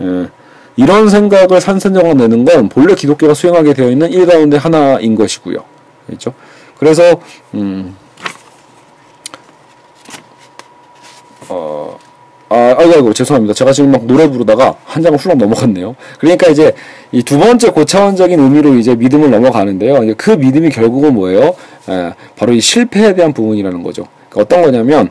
[0.00, 0.28] 예.
[0.76, 5.58] 이런 생각을 산산조각 내는 건 본래 기독교가 수행하게 되어 있는 일 가운데 하나인 것이고요.
[6.06, 6.32] 그렇죠?
[6.78, 7.20] 그래서
[7.54, 7.94] 음,
[11.48, 11.98] 어,
[12.48, 13.54] 아, 아이고, 죄송합니다.
[13.54, 15.94] 제가 지금 막 노래 부르다가 한 장을 훌렁 넘어갔네요.
[16.18, 16.74] 그러니까 이제
[17.12, 20.02] 이 두 번째 고차원적인 의미로 이제 믿음을 넘어가는데요.
[20.04, 21.54] 이제 그 믿음이 결국은 뭐예요?
[21.88, 24.06] 에, 바로 이 실패에 대한 부분이라는 거죠.
[24.28, 25.10] 그러니까 어떤 거냐면,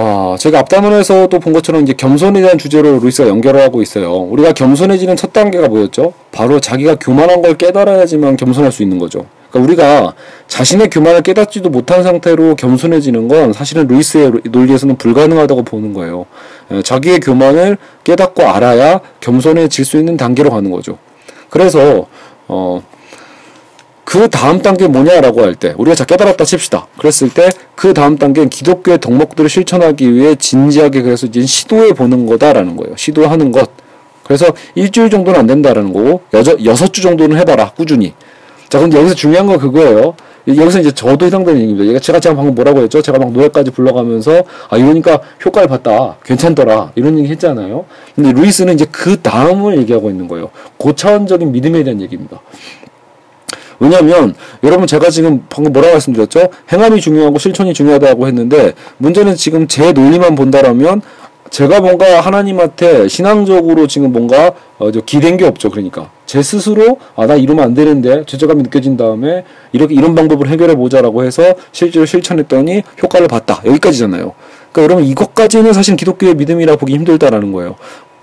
[0.00, 4.14] 어, 저희가 앞단원에서도 본 것처럼 이제 겸손에 대한 주제로 루이스가 연결을 하고 있어요.
[4.14, 6.12] 우리가 겸손해지는 첫 단계가 뭐였죠?
[6.30, 9.26] 바로 자기가 교만한 걸 깨달아야지만 겸손할 수 있는 거죠.
[9.50, 10.14] 그러니까 우리가
[10.46, 16.26] 자신의 교만을 깨닫지도 못한 상태로 겸손해지는 건 사실은 루이스의 논리에서는 불가능하다고 보는 거예요.
[16.70, 20.98] 예, 자기의 교만을 깨닫고 알아야 겸손해질 수 있는 단계로 가는 거죠.
[21.50, 22.06] 그래서
[22.46, 22.82] 어,
[24.08, 26.86] 그 다음 단계 뭐냐라고 할 때 우리가 자 깨달았다 칩시다.
[26.98, 32.76] 그랬을 때 그 다음 단계는 기독교의 덕목들을 실천하기 위해 진지하게 그래서 이제 시도해 보는 거다라는
[32.76, 32.96] 거예요.
[32.96, 33.70] 시도하는 것.
[34.24, 38.14] 그래서 일주일 정도는 안 된다라는 거고 여섯 여섯 주 정도는 해봐라 꾸준히.
[38.68, 40.14] 자, 근데 여기서 중요한 건 그거예요.
[40.48, 42.00] 여기서 이제 저도 해당되는 얘기입니다.
[42.00, 43.02] 제가 제가 방금 뭐라고 했죠?
[43.02, 47.84] 제가 막 노래까지 불러가면서 아 이러니까 효과를 봤다, 괜찮더라 이런 얘기 했잖아요.
[48.14, 50.50] 근데 루이스는 이제 그 다음을 얘기하고 있는 거예요.
[50.78, 52.40] 고차원적인 믿음에 대한 얘기입니다.
[53.80, 56.48] 왜냐하면 여러분 제가 지금 방금 뭐라고 말씀드렸죠?
[56.72, 61.02] 행함이 중요하고 실천이 중요하다고 했는데 문제는 지금 제 논리만 본다라면
[61.50, 65.70] 제가 뭔가 하나님한테 신앙적으로 지금 뭔가 어, 저 기댄 게 없죠.
[65.70, 70.74] 그러니까 제 스스로 아 나 이러면 안 되는데 죄책감이 느껴진 다음에 이렇게 이런 방법을 해결해
[70.76, 73.62] 보자라고 해서 실제로 실천했더니 효과를 봤다.
[73.64, 74.34] 여기까지잖아요.
[74.72, 77.76] 그러니까 여러분 이것까지는 사실 기독교의 믿음이라 보기 힘들다라는 거예요.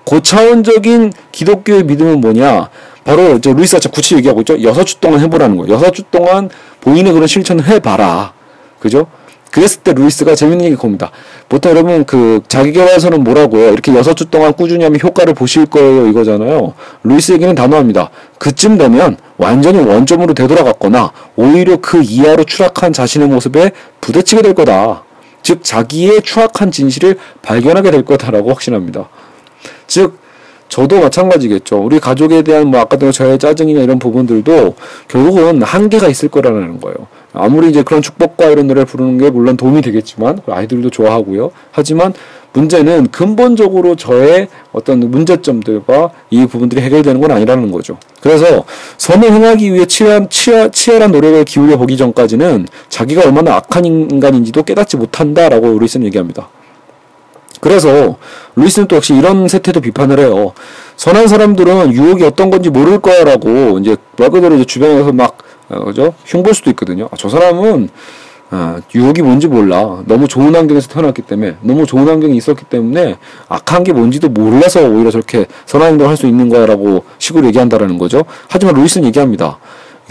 [0.04, 2.70] 고차원적인 기독교의 믿음은 뭐냐?
[3.06, 4.62] 바로 저 루이스가 참 구체 얘기하고 있죠.
[4.64, 5.74] 여섯 주 동안 해보라는 거예요.
[5.74, 6.50] 여섯 주 동안
[6.82, 8.34] 본인의 그런 실천을 해봐라.
[8.80, 9.08] 그죠?
[9.52, 11.12] 그랬을 때 루이스가 재밌는 얘기 겁니다.
[11.48, 13.72] 보통 여러분 그 자기개발서는 뭐라고요?
[13.72, 16.74] 이렇게 여섯 주 동안 꾸준히 하면 효과를 보실 거예요 이거잖아요.
[17.04, 18.10] 루이스 얘기는 단호합니다.
[18.40, 25.04] 그쯤 되면 완전히 원점으로 되돌아갔거나 오히려 그 이하로 추락한 자신의 모습에 부대치게 될 거다.
[25.44, 29.08] 즉 자기의 추악한 진실을 발견하게 될 거다라고 확신합니다.
[29.86, 30.18] 즉
[30.70, 31.78] 저도 마찬가지겠죠.
[31.78, 34.76] 우리 가족에 대한 뭐 아까도 저의 짜증이나 이런 부분들도
[35.08, 36.98] 결국은 한계가 있을 거라는 거예요.
[37.34, 41.52] 아무리 이제 그런 축복과 이런 노래를 부르는 게 물론 도움이 되겠지만 아이들도 좋아하고요.
[41.72, 42.14] 하지만
[42.54, 47.98] 문제는 근본적으로 저의 어떤 문제점들과 이 부분들이 해결되는 건 아니라는 거죠.
[48.22, 48.64] 그래서
[48.98, 54.96] 선을 행하기 위해 치열한, 치열, 치열한 노력을 기울여 보기 전까지는 자기가 얼마나 악한 인간인지도 깨닫지
[54.96, 56.48] 못한다라고 루이스는 얘기합니다.
[57.76, 58.18] 그래서
[58.56, 60.54] 루이스는 또 역시 이런 세태도 비판을 해요.
[60.98, 66.14] 선한 사람들은 유혹이 어떤 건지 모를 거야라고 이제 말 그대로 이제 주변에서 막 어, 그죠?
[66.26, 67.06] 흉볼 수도 있거든요.
[67.12, 67.90] 아, 저 사람은
[68.52, 70.04] 아, 유혹이 뭔지 몰라.
[70.06, 73.18] 너무 좋은 환경에서 태어났기 때문에, 너무 좋은 환경이 있었기 때문에
[73.50, 77.98] 악한 게 뭔지도 몰라서 오히려 저렇게 선한 행동을 할 수 있는 거야 라고 식으로 얘기한다라는
[77.98, 78.26] 거죠.
[78.48, 79.58] 하지만 루이스는 얘기합니다.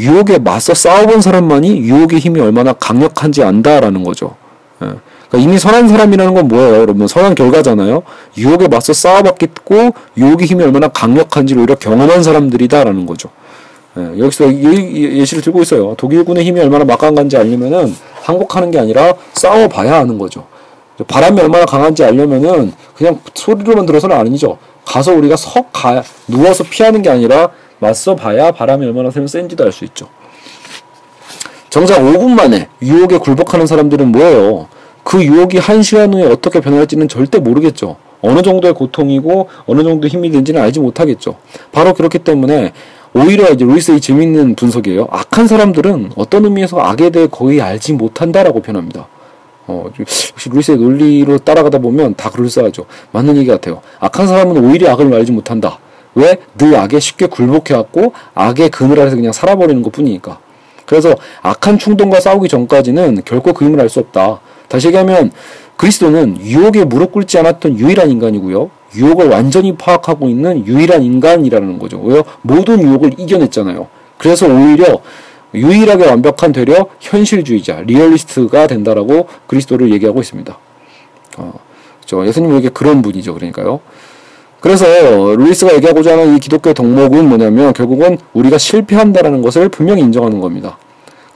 [0.01, 4.35] 유혹에 맞서 싸워본 사람만이 유혹의 힘이 얼마나 강력한지 안다라는 거죠.
[4.83, 4.89] 예.
[5.35, 7.09] 그러니까 이미 선한 사람이라는 건 뭐예요, 여러분?
[7.09, 8.03] 선한 결과잖아요.
[8.39, 13.31] 유혹에 맞서 싸워봤겠고 유혹의 힘이 얼마나 강력한지를 오히려 경험한 사람들이다라는 거죠.
[13.99, 15.95] 예, 여기서 예, 예시를 들고 있어요.
[15.97, 20.47] 독일군의 힘이 얼마나 막강한지 알려면은 항복하는 게 아니라 싸워봐야 하는 거죠.
[21.09, 24.59] 바람이 얼마나 강한지 알려면은 그냥 소리로만 들어서는 아니죠.
[24.85, 27.49] 가서 우리가 석 가, 누워서 피하는 게 아니라
[27.81, 30.07] 맞서 봐야 바람이 얼마나 센지도 알 수 있죠.
[31.71, 34.69] 정작 5분 만에 유혹에 굴복하는 사람들은 뭐예요?
[35.05, 37.97] 그 유혹이 한 시간 후에 어떻게 변할지는 절대 모르겠죠.
[38.23, 41.37] 어느 정도의 고통이고 어느 정도 힘이 된지는 알지 못하겠죠.
[41.73, 42.73] 바로 그렇기 때문에
[43.13, 45.07] 오히려 이제 루이스의 재밌는 분석이에요.
[45.11, 49.07] 악한 사람들은 어떤 의미에서 악에 대해 거의 알지 못한다라고 표현합니다.
[49.67, 52.87] 어, 역시 루이스의 논리로 따라가다 보면 다 그럴싸하죠.
[53.13, 53.83] 맞는 얘기 같아요.
[54.01, 55.79] 악한 사람은 오히려 악을 알지 못한다.
[56.15, 56.39] 왜?
[56.57, 60.39] 늘 악에 쉽게 굴복해왔고 악의 그늘 아래서 그냥 살아버리는 것 뿐이니까.
[60.95, 64.39] 그래서 악한 충동과 싸우기 전까지는 결코 그 힘을 알 수 없다.
[64.69, 65.33] 다시 얘기하면
[65.77, 68.71] 그리스도는 유혹에 무릎 꿇지 않았던 유일한 인간이고요.
[68.95, 72.01] 유혹을 완전히 파악하고 있는 유일한 인간이라는 거죠.
[72.01, 72.23] 왜요?
[72.43, 73.89] 모든 유혹을 이겨냈잖아요.
[74.19, 75.01] 그래서 오히려
[75.53, 80.57] 유일하게 완벽한 되려 현실주의자, 리얼리스트가 된다라고 그리스도를 얘기하고 있습니다.
[81.39, 81.53] 어,
[82.05, 83.35] 저 예수님에게 그런 분이죠.
[83.35, 83.81] 그러니까요.
[84.61, 84.87] 그래서
[85.35, 90.79] 루이스가 얘기하고자 하는 이 기독교 의 덕목은 뭐냐면 결국은 우리가 실패한다라는 것을 분명히 인정하는 겁니다.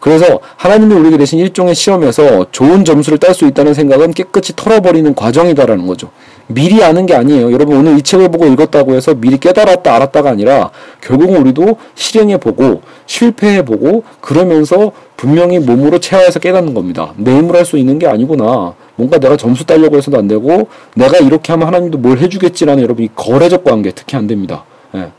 [0.01, 5.87] 그래서 하나님이 우리에게 내신 일종의 시험에서 좋은 점수를 딸 수 있다는 생각은 깨끗이 털어버리는 과정이다라는
[5.87, 6.11] 거죠.
[6.47, 7.53] 미리 아는 게 아니에요.
[7.53, 10.71] 여러분 오늘 이 책을 보고 읽었다고 해서 미리 깨달았다 알았다가 아니라
[11.03, 17.13] 결국은 우리도 실행해 보고 실패해 보고 그러면서 분명히 몸으로 체화해서 깨닫는 겁니다.
[17.17, 18.75] 내 힘으로 할 수 있는 게 아니구나.
[18.97, 23.11] 뭔가 내가 점수 따려고 해서도 안 되고 내가 이렇게 하면 하나님도 뭘 해주겠지라는 여러분 이
[23.15, 24.65] 거래적 관계 특히 안 됩니다.
[24.95, 25.11] 예.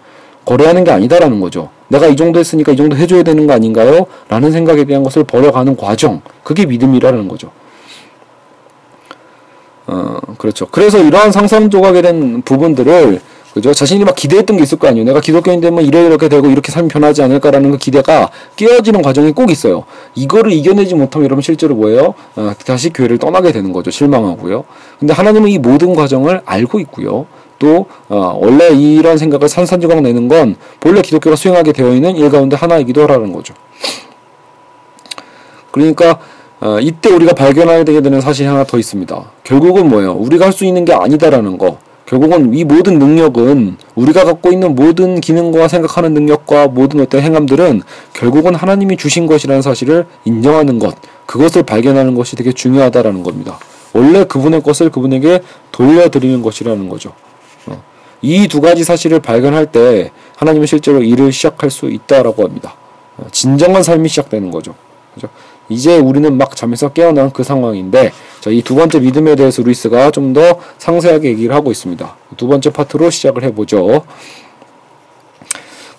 [0.45, 1.69] 거래하는 게 아니다라는 거죠.
[1.89, 4.05] 내가 이 정도 했으니까 이 정도 해줘야 되는 거 아닌가요?
[4.27, 6.21] 라는 생각에 대한 것을 버려가는 과정.
[6.43, 7.51] 그게 믿음이라는 거죠.
[9.87, 10.67] 어, 그렇죠.
[10.67, 13.19] 그래서 이러한 상상 조각에 대한 부분들을
[13.53, 13.73] 그죠?
[13.73, 15.05] 자신이 막 기대했던 게 있을 거 아니에요.
[15.05, 19.49] 내가 기독교인 되면 이래 이렇게 되고 이렇게 삶이 변하지 않을까라는 그 기대가 깨어지는 과정이 꼭
[19.49, 19.85] 있어요.
[20.13, 22.13] 이거를 이겨내지 못하면 여러분 실제로 뭐예요?
[22.35, 23.89] 어, 다시 교회를 떠나게 되는 거죠.
[23.89, 24.65] 실망하고요.
[24.99, 27.25] 근데 하나님은 이 모든 과정을 알고 있고요.
[27.59, 32.55] 또 어, 원래 이런 생각을 산산조각 내는 건 본래 기독교가 수행하게 되어 있는 일 가운데
[32.55, 33.53] 하나이기도 하라는 거죠.
[35.71, 36.19] 그러니까
[36.61, 39.31] 어, 이때 우리가 발견하게 되는 사실이 하나 더 있습니다.
[39.43, 40.13] 결국은 뭐예요?
[40.13, 41.77] 우리가 할 수 있는 게 아니다라는 거.
[42.05, 48.55] 결국은 이 모든 능력은 우리가 갖고 있는 모든 기능과 생각하는 능력과 모든 어떤 행함들은 결국은
[48.55, 50.95] 하나님이 주신 것이라는 사실을 인정하는 것,
[51.27, 53.59] 그것을 발견하는 것이 되게 중요하다라는 겁니다.
[53.93, 57.13] 원래 그분의 것을 그분에게 돌려드리는 것이라는 거죠.
[58.19, 58.21] 어.
[58.21, 62.75] 이두 가지 사실을 발견할 때 하나님은 실제로 일을 시작할 수 있다라고 합니다.
[63.17, 64.75] 어, 진정한 삶이 시작되는 거죠.
[65.13, 65.27] 그죠?
[65.69, 68.11] 이제 우리는 막 잠에서 깨어난 그 상황인데
[68.47, 72.15] 이 두 번째 믿음에 대해서 루이스가 좀 더 상세하게 얘기를 하고 있습니다.
[72.37, 74.03] 두 번째 파트로 시작을 해보죠.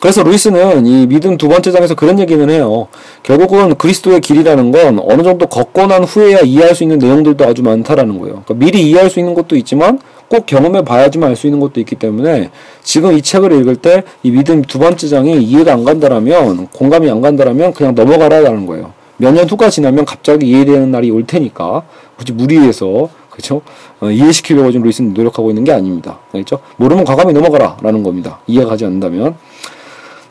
[0.00, 2.88] 그래서 루이스는 이 믿음 두 번째 장에서 그런 얘기는 해요.
[3.22, 8.18] 결국은 그리스도의 길이라는 건 어느 정도 걷고 난 후에야 이해할 수 있는 내용들도 아주 많다라는
[8.18, 8.42] 거예요.
[8.44, 9.98] 그러니까 미리 이해할 수 있는 것도 있지만
[10.31, 12.51] 꼭 경험해 봐야지만 알 수 있는 것도 있기 때문에
[12.85, 17.21] 지금 이 책을 읽을 때 이 믿음 두 번째 장이 이해가 안 간다라면 공감이 안
[17.21, 18.93] 간다라면 그냥 넘어가라라는 거예요.
[19.16, 21.83] 몇 년 후가 지나면 갑자기 이해되는 날이 올 테니까
[22.16, 23.62] 굳이 무리해서 그렇죠?
[24.01, 26.19] 어, 이해시키려고 지금 루이스는 노력하고 있는 게 아닙니다.
[26.31, 26.61] 그렇죠?
[26.77, 28.38] 모르면 과감히 넘어가라라는 겁니다.
[28.47, 29.35] 이해가 가지 않는다면.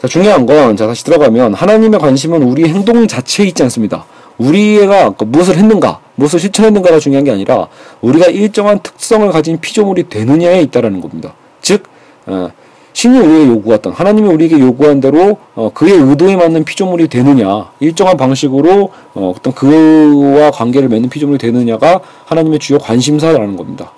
[0.02, 4.06] 자, 중요한 건, 자, 다시 들어가면, 하나님의 관심은 우리 행동 자체에 있지 않습니다.
[4.38, 7.68] 우리가 그 무엇을 했는가, 무엇을 실천했는가가 중요한 게 아니라,
[8.02, 11.34] 우리가 일정한 특성을 가진 피조물이 되느냐에 있다라는 겁니다.
[11.62, 11.84] 즉,
[12.28, 12.50] 어,
[12.94, 18.90] 신이 우리에게 요구했던 하나님이 우리에게 요구한 대로 어, 그의 의도에 맞는 피조물이 되느냐 일정한 방식으로
[19.14, 23.94] 어, 어떤 그와 관계를 맺는 피조물이 되느냐가 하나님의 주요 관심사라는 겁니다.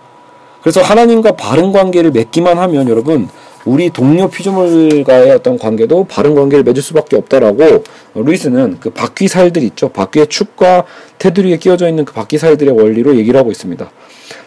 [0.61, 3.29] 그래서 하나님과 바른 관계를 맺기만 하면 여러분
[3.65, 7.83] 우리 동료 피조물과의 어떤 관계도 바른 관계를 맺을 수밖에 없다라고
[8.15, 9.89] 루이스는 그 바퀴 살들 있죠.
[9.89, 10.85] 바퀴의 축과
[11.19, 13.91] 테두리에 끼워져 있는 그 바퀴 살들의 원리로 얘기를 하고 있습니다.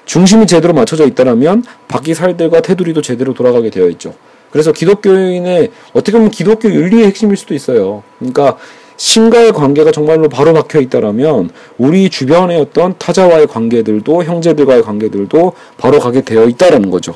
[0.04, 4.14] 중심이 제대로 맞춰져 있다면 바퀴 살들과 테두리도 제대로 돌아가게 되어 있죠.
[4.50, 8.02] 그래서 기독교인의 어떻게 보면 기독교 윤리의 핵심일 수도 있어요.
[8.18, 8.56] 그러니까
[8.96, 16.20] 신과의 관계가 정말로 바로 박혀 있다라면 우리 주변의 어떤 타자와의 관계들도 형제들과의 관계들도 바로 가게
[16.20, 17.14] 되어 있다라는 거죠.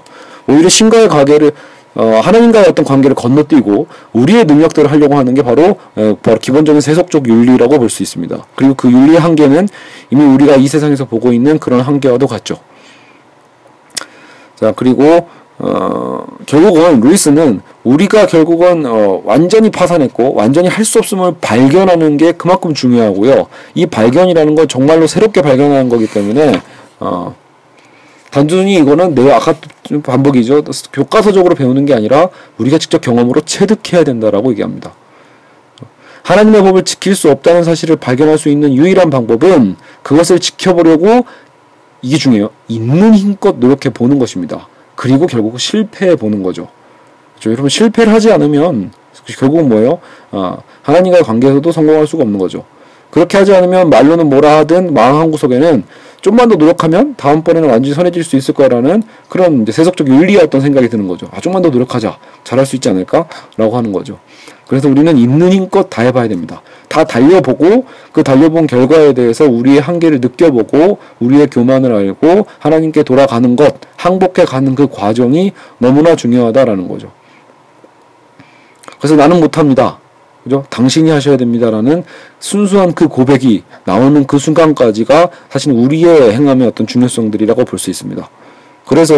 [0.48, 1.52] 오히려 신과의 관계를
[1.94, 7.28] 어, 하나님과의 어떤 관계를 건너뛰고 우리의 능력들을 하려고 하는 게 바로 어, 바로 기본적인 세속적
[7.28, 8.36] 윤리라고 볼 수 있습니다.
[8.54, 9.68] 그리고 그 윤리의 한계는
[10.10, 12.58] 이미 우리가 이 세상에서 보고 있는 그런 한계와도 같죠.
[14.56, 15.28] 자 그리고
[15.60, 22.74] 어, 결국은 루이스는 우리가 결국은 어, 완전히 파산했고 완전히 할 수 없음을 발견하는 게 그만큼
[22.74, 23.46] 중요하고요.
[23.74, 26.60] 이 발견이라는 건 정말로 새롭게 발견하는 거기 때문에
[27.00, 27.34] 어,
[28.30, 29.54] 단순히 이거는 내 아까
[30.02, 30.64] 반복이죠.
[30.92, 34.92] 교과서적으로 배우는 게 아니라 우리가 직접 경험으로 체득해야 된다라고 얘기합니다.
[36.22, 41.24] 하나님의 법을 지킬 수 없다는 사실을 발견할 수 있는 유일한 방법은 그것을 지켜보려고
[42.02, 42.50] 이게 중요해요.
[42.68, 44.68] 있는 힘껏 노력해 보는 것입니다.
[44.94, 46.68] 그리고 결국 실패해 보는 거죠.
[47.32, 47.50] 그렇죠?
[47.50, 48.92] 여러분 실패를 하지 않으면
[49.38, 50.00] 결국은 뭐예요?
[50.30, 52.64] 아, 하나님과의 관계에서도 성공할 수가 없는 거죠.
[53.10, 55.84] 그렇게 하지 않으면 말로는 뭐라 하든 마음 한 구석에는
[56.20, 60.88] 좀만 더 노력하면 다음번에는 완전히 선해질 수 있을 거라는 그런 이제 세속적 윤리의 어떤 생각이
[60.88, 61.28] 드는 거죠.
[61.32, 62.18] 아, 좀만 더 노력하자.
[62.44, 64.18] 잘할 수 있지 않을까라고 하는 거죠.
[64.66, 66.62] 그래서 우리는 있는 힘껏 다 해봐야 됩니다.
[66.88, 73.76] 다 달려보고 그 달려본 결과에 대해서 우리의 한계를 느껴보고 우리의 교만을 알고 하나님께 돌아가는 것,
[73.96, 77.10] 항복해 가는 그 과정이 너무나 중요하다라는 거죠.
[78.98, 79.98] 그래서 나는 못합니다.
[80.48, 80.64] 그죠?
[80.70, 82.04] 당신이 하셔야 됩니다라는
[82.40, 88.28] 순수한 그 고백이 나오는 그 순간까지가 사실 우리의 행함의 어떤 중요성들이라고 볼 수 있습니다.
[88.86, 89.14] 그래서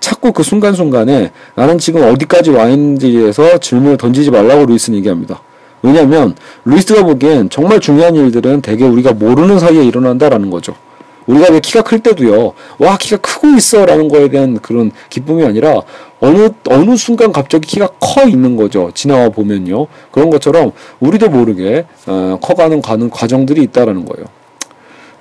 [0.00, 5.40] 자꾸 그 순간순간에 나는 지금 어디까지 와 있는지에서 질문을 던지지 말라고 루이스는 얘기합니다.
[5.82, 6.34] 왜냐하면
[6.64, 10.74] 루이스가 보기엔 정말 중요한 일들은 대개 우리가 모르는 사이에 일어난다라는 거죠.
[11.26, 15.82] 우리가 왜 키가 클 때도요, 와, 키가 크고 있어, 라는 거에 대한 그런 기쁨이 아니라,
[16.20, 18.90] 어느, 어느 순간 갑자기 키가 커 있는 거죠.
[18.94, 19.86] 지나와 보면요.
[20.10, 24.26] 그런 것처럼, 우리도 모르게, 어, 커가는 가는 과정들이 있다라는 거예요.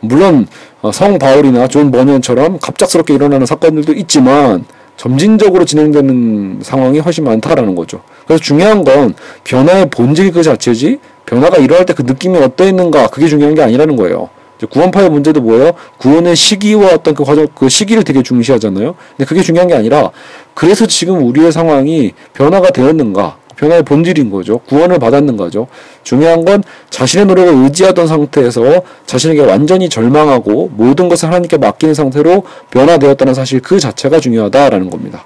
[0.02, 0.48] 물론,
[0.82, 8.02] 어, 성 바울이나 존 번연처럼 갑작스럽게 일어나는 사건들도 있지만, 점진적으로 진행되는 상황이 훨씬 많다라는 거죠.
[8.28, 13.56] 그래서 중요한 건 변화의 본질 그 자체지 변화가 일어날 때 그 느낌이 어떠했는가 그게 중요한
[13.56, 14.30] 게 아니라는 거예요.
[14.68, 15.74] 구원파의 문제도 뭐예요?
[15.98, 18.96] 구원의 시기와 어떤 그 과정, 그 시기를 되게 중시하잖아요.
[19.18, 20.12] 근데 그게 중요한 게 아니라,
[20.54, 23.38] 그래서 지금 우리의 상황이 변화가 되었는가?
[23.56, 24.60] 변화의 본질인 거죠.
[24.60, 25.68] 구원을 받았는 거죠.
[26.04, 33.34] 중요한 건 자신의 노력을 의지하던 상태에서 자신에게 완전히 절망하고 모든 것을 하나님께 맡기는 상태로 변화되었다는
[33.34, 35.26] 사실 그 자체가 중요하다라는 겁니다.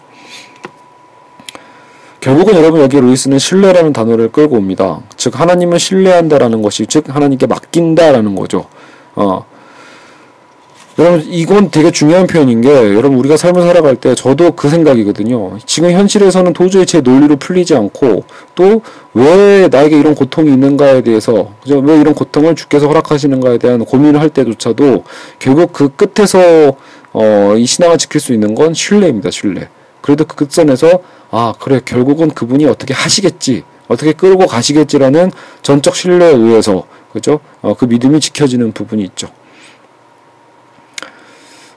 [2.20, 5.00] 결국은 여러분 여기 루이스는 신뢰라는 단어를 끌고 옵니다.
[5.16, 8.66] 즉 하나님을 신뢰한다라는 것이 즉 하나님께 맡긴다라는 거죠.
[9.18, 9.46] 어.
[11.00, 15.60] 여러분 이건 되게 중요한 표현인 게 여러분 우리가 삶을 살아갈 때 저도 그 생각이거든요.
[15.68, 18.24] 지금 현실에서는 도저히 제 논리로 풀리지 않고
[18.56, 18.82] 또
[19.18, 21.80] 왜 나에게 이런 고통이 있는가에 대해서 그죠?
[21.80, 25.06] 왜 이런 고통을 주께서 허락하시는가에 대한 고민을 할 때조차도
[25.40, 26.76] 결국 그 끝에서
[27.14, 29.32] 어, 이 신앙을 지킬 수 있는 건 신뢰입니다.
[29.32, 29.70] 신뢰.
[30.02, 31.00] 그래도 그 끝선에서
[31.32, 35.32] 아 그래 결국은 그분이 어떻게 하시겠지 어떻게 끌고 가시겠지라는
[35.64, 37.40] 전적 신뢰에 의해서 그죠?
[37.62, 39.30] 어, 그 믿음이 지켜지는 부분이 있죠.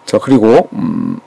[0.05, 1.19] 자, 그리고, 음,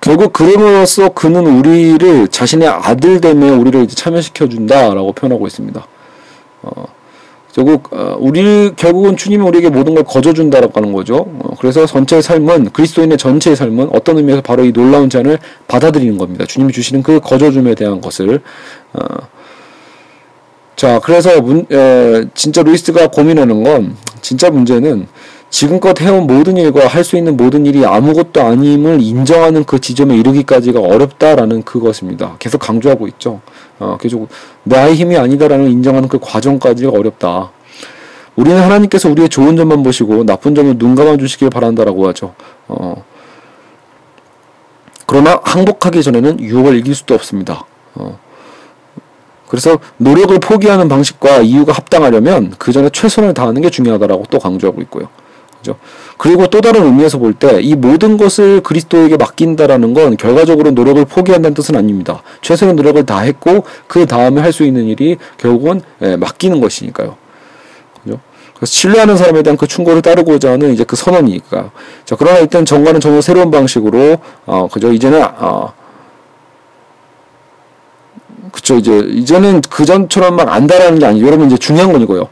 [0.00, 5.86] 결국 그림으로써 그는 우리를 자신의 아들됨에 우리를 이제 참여시켜 준다라고 표현하고 있습니다.
[6.62, 6.84] 어,
[7.52, 11.16] 결국, 어, 우리, 결국은 주님이 우리에게 모든 걸 거저 준다라고 하는 거죠.
[11.16, 16.46] 어, 그래서 전체의 삶은, 그리스도인의 전체의 삶은 어떤 의미에서 바로 이 놀라운 잔을 받아들이는 겁니다.
[16.46, 18.40] 주님이 주시는 그 거저 줌에 대한 것을.
[18.92, 19.00] 어,
[20.80, 25.08] 자, 그래서 문, 에, 진짜 루이스가 고민하는 건, 진짜 문제는
[25.50, 30.80] 지금껏 해온 모든 일과 할 수 있는 모든 일이 아무것도 아님을 인정하는 그 지점에 이르기까지가
[30.80, 32.36] 어렵다라는 그것입니다.
[32.38, 33.42] 계속 강조하고 있죠.
[33.78, 34.30] 어, 계속
[34.62, 37.50] 나의 힘이 아니다라는 인정하는 그 과정까지가 어렵다.
[38.36, 42.32] 우리는 하나님께서 우리의 좋은 점만 보시고 나쁜 점을 눈 감아 주시길 바란다라고 하죠.
[42.68, 43.04] 어,
[45.04, 47.66] 그러나 항복하기 전에는 유혹을 이길 수도 없습니다.
[47.96, 48.18] 어,
[49.50, 55.08] 그래서 노력을 포기하는 방식과 이유가 합당하려면 그 전에 최선을 다하는 게 중요하다라고 또 강조하고 있고요.
[55.58, 55.76] 그죠?
[56.16, 61.52] 그리고 또 다른 의미에서 볼 때 이 모든 것을 그리스도에게 맡긴다라는 건 결과적으로 노력을 포기한다는
[61.54, 62.22] 뜻은 아닙니다.
[62.42, 67.16] 최선의 노력을 다 했고 그 다음에 할 수 있는 일이 결국은 예, 맡기는 것이니까요.
[68.04, 68.20] 그죠?
[68.54, 71.72] 그래서 신뢰하는 사람에 대한 그 충고를 따르고자 하는 이제 그 선언이니까.
[72.04, 74.92] 자, 그러나 일단 정과는 전혀 새로운 방식으로 어, 그죠?
[74.92, 75.72] 이제는 어,
[78.52, 82.28] 그쵸 이제 이제는 그 전처럼 막 안다라는 게 아니고 여러분 이제 중요한 건 이거예요.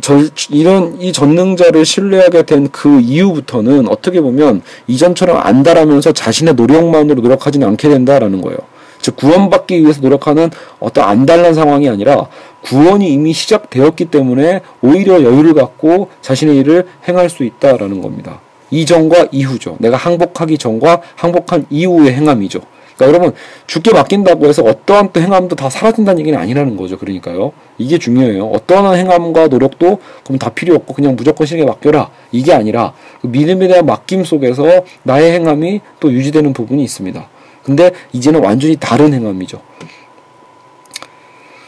[0.00, 7.66] 절, 이런 이 전능자를 신뢰하게 된 그 이후부터는 어떻게 보면 이전처럼 안다라면서 자신의 노력만으로 노력하지는
[7.68, 8.58] 않게 된다라는 거예요.
[9.00, 10.50] 즉 구원받기 위해서 노력하는
[10.80, 12.26] 어떤 안달난 상황이 아니라
[12.62, 18.40] 구원이 이미 시작되었기 때문에 오히려 여유를 갖고 자신의 일을 행할 수 있다라는 겁니다.
[18.70, 19.76] 이전과 이후죠.
[19.78, 22.60] 내가 항복하기 전과 항복한 이후의 행함이죠.
[22.96, 26.98] 그러니까 여러분 죽게 맡긴다고 해서 어떠한 또 행함도 다 사라진다는 얘기는 아니라는 거죠.
[26.98, 27.52] 그러니까요.
[27.78, 28.46] 이게 중요해요.
[28.46, 32.10] 어떠한 행함과 노력도 그럼 다 필요 없고 그냥 무조건 신에게 맡겨라.
[32.32, 37.28] 이게 아니라 그 믿음에 대한 맡김 속에서 나의 행함이 또 유지되는 부분이 있습니다.
[37.64, 39.60] 근데 이제는 완전히 다른 행함이죠.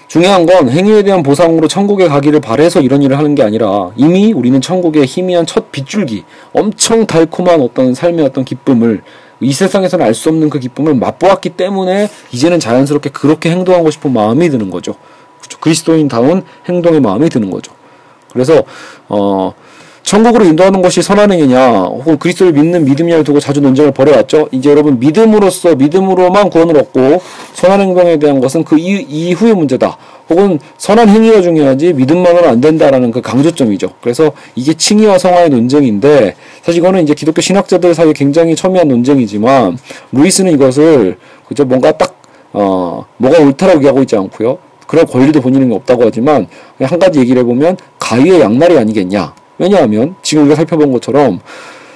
[0.08, 4.60] 중요한 건 행위에 대한 보상으로 천국에 가기를 바래서 이런 일을 하는 게 아니라 이미 우리는
[4.60, 9.02] 천국의 희미한 첫 빗줄기, 엄청 달콤한 어떤 삶의 어떤 기쁨을
[9.40, 14.48] 이 세상에서는 알 수 없는 그 기쁨을 맛보았기 때문에 이제는 자연스럽게 그렇게 행동하고 싶은 마음이
[14.48, 14.94] 드는 거죠.
[15.40, 15.58] 그렇죠?
[15.60, 17.72] 그리스도인다운 행동의 마음이 드는 거죠.
[18.32, 18.64] 그래서
[19.08, 19.52] 어
[20.02, 24.48] 천국으로 인도하는 것이 선한 행위냐 혹은 그리스도를 믿는 믿음이냐를 두고 자주 논쟁을 벌여왔죠.
[24.52, 27.20] 이제 여러분 믿음으로써 믿음으로만 구원을 얻고
[27.56, 29.96] 선한 행동에 대한 것은 그 이후의 문제다.
[30.28, 33.94] 혹은 선한 행위가 중요하지 믿음만으로는 안 된다라는 그 강조점이죠.
[34.02, 39.78] 그래서 이게 칭의와 성화의 논쟁인데 사실 이거는 이제 기독교 신학자들 사이에 굉장히 첨예한 논쟁이지만
[40.12, 41.16] 루이스는 이것을
[41.48, 42.20] 그저 뭔가 딱
[42.52, 44.58] 어, 뭐가 옳다라고 얘기하고 있지 않고요.
[44.86, 49.34] 그럴 권리도 본인은 없다고 하지만 한 가지 얘기를 해보면 가위의 양날이 아니겠냐.
[49.56, 51.40] 왜냐하면 지금 우리가 살펴본 것처럼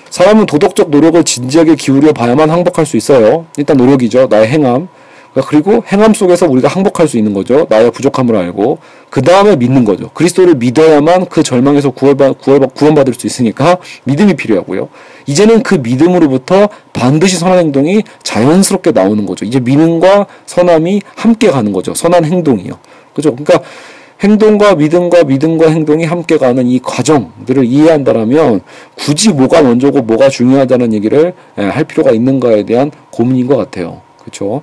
[0.09, 3.45] 사람은 도덕적 노력을 진지하게 기울여 봐야만 항복할 수 있어요.
[3.59, 4.29] 일단 노력이죠.
[4.31, 4.89] 나의 행함.
[5.33, 7.67] 그러니까 그리고 행함 속에서 우리가 항복할 수 있는 거죠.
[7.69, 8.79] 나의 부족함을 알고
[9.11, 10.11] 그 다음에 믿는 거죠.
[10.11, 12.39] 그리스도를 믿어야만 그 절망에서 구원받,
[12.75, 14.89] 구원받을 수 있으니까 믿음이 필요하고요.
[15.27, 19.45] 이제는 그 믿음으로부터 반드시 선한 행동이 자연스럽게 나오는 거죠.
[19.45, 21.95] 이제 믿음과 선함이 함께 가는 거죠.
[21.95, 22.79] 선한 행동이요.
[23.15, 23.35] 그죠?
[23.35, 23.61] 그러니까
[24.23, 28.61] 행동과 믿음과 믿음과 행동이 함께 가는 이 과정들을 이해한다라면
[28.95, 34.03] 굳이 뭐가 먼저고 뭐가 중요하다는 얘기를 예, 할 필요가 있는가에 대한 고민인 것 같아요.
[34.19, 34.63] 그렇죠?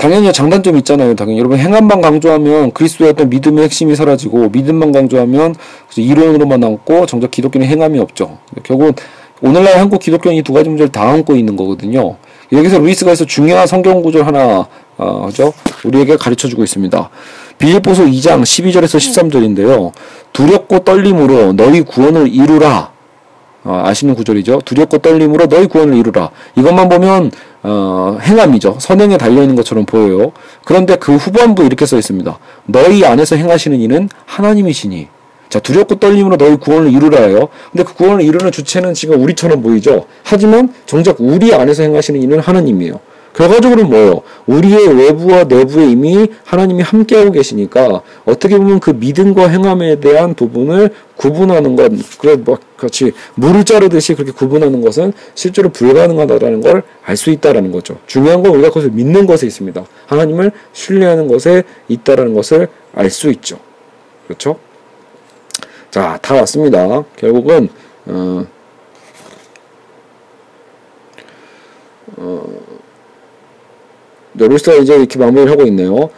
[0.00, 1.14] 당연히 장단점이 있잖아요.
[1.14, 5.54] 당연히 여러분 행함만 강조하면 그리스도의 어떤 믿음의 핵심이 사라지고 믿음만 강조하면
[5.94, 8.38] 이론으로만 남고 정작 기독교는 행함이 없죠.
[8.62, 8.94] 결국은
[9.42, 12.16] 오늘날 한국 기독교는 이 두 가지 문제를 다 안고 있는 거거든요.
[12.50, 15.52] 여기서 루이스가 해서 중요한 성경 구절 하나 어, 죠
[15.84, 17.10] 우리에게 가르쳐 주고 있습니다.
[17.58, 19.92] 빌립보서 2장 12절에서 13절인데요.
[20.32, 22.90] 두렵고 떨림으로 너희 구원을 이루라.
[23.64, 24.62] 어, 아시는 구절이죠.
[24.64, 26.30] 두렵고 떨림으로 너희 구원을 이루라.
[26.56, 27.30] 이것만 보면
[27.62, 28.76] 어, 행함이죠.
[28.78, 30.32] 선행에 달려있는 것처럼 보여요.
[30.64, 32.38] 그런데 그 후반부 이렇게 써 있습니다.
[32.66, 35.08] 너희 안에서 행하시는 이는 하나님이시니.
[35.50, 37.48] 자, 두렵고 떨림으로 너희 구원을 이루라예요.
[37.72, 40.06] 근데 그 구원을 이루는 주체는 지금 우리처럼 보이죠.
[40.22, 43.00] 하지만 정작 우리 안에서 행하시는 이는 하나님이에요.
[43.34, 44.22] 결과적으로 뭐요?
[44.46, 51.76] 우리의 외부와 내부에 이미 하나님이 함께하고 계시니까 어떻게 보면 그 믿음과 행함에 대한 부분을 구분하는
[51.76, 57.72] 것, 그래 뭐 같이 물을 자르듯이 그렇게 구분하는 것은 실제로 불가능하다라는 걸 알 수 있다라는
[57.72, 57.98] 거죠.
[58.06, 59.84] 중요한 건 우리가 그것을 믿는 것에 있습니다.
[60.06, 63.58] 하나님을 신뢰하는 것에 있다라는 것을 알 수 있죠.
[64.26, 64.58] 그렇죠?
[65.90, 67.04] 자, 다 왔습니다.
[67.16, 67.68] 결국은
[68.06, 68.46] 어,
[72.16, 72.44] 어,
[74.34, 76.10] 루스가 이제 이렇게 마무리를 하고 있네요.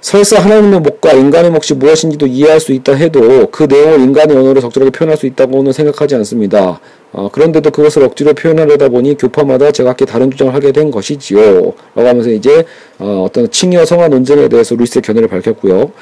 [0.00, 4.90] 설사 하나님의 목과 인간의 몫이 무엇인지도 이해할 수 있다 해도 그 내용을 인간의 언어로 적절하게
[4.92, 6.80] 표현할 수 있다고는 생각하지 않습니다.
[7.12, 11.74] 어, 그런데도 그것을 억지로 표현하려다 보니 교파마다 제각기 다른 주장을 하게 된 것이지요.
[11.94, 12.64] 라고 하면서 이제
[12.98, 15.92] 어, 어떤 칭의와 성화 논쟁에 대해서 루이스의 견해를 밝혔고요.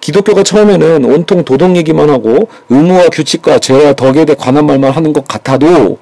[0.00, 5.26] 기독교가 처음에는 온통 도덕 얘기만 하고 의무와 규칙과 죄와 덕에 대해 관한 말만 하는 것
[5.26, 5.98] 같아도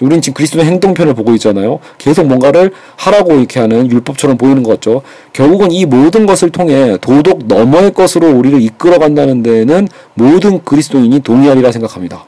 [0.00, 1.80] 우리는 지금 그리스도의 행동편을 보고 있잖아요.
[1.98, 5.02] 계속 뭔가를 하라고 이렇게 하는 율법처럼 보이는 거죠.
[5.32, 11.72] 결국은 이 모든 것을 통해 도덕 너머의 것으로 우리를 이끌어 간다는 데에는 모든 그리스도인이 동의하리라
[11.72, 12.24] 생각합니다.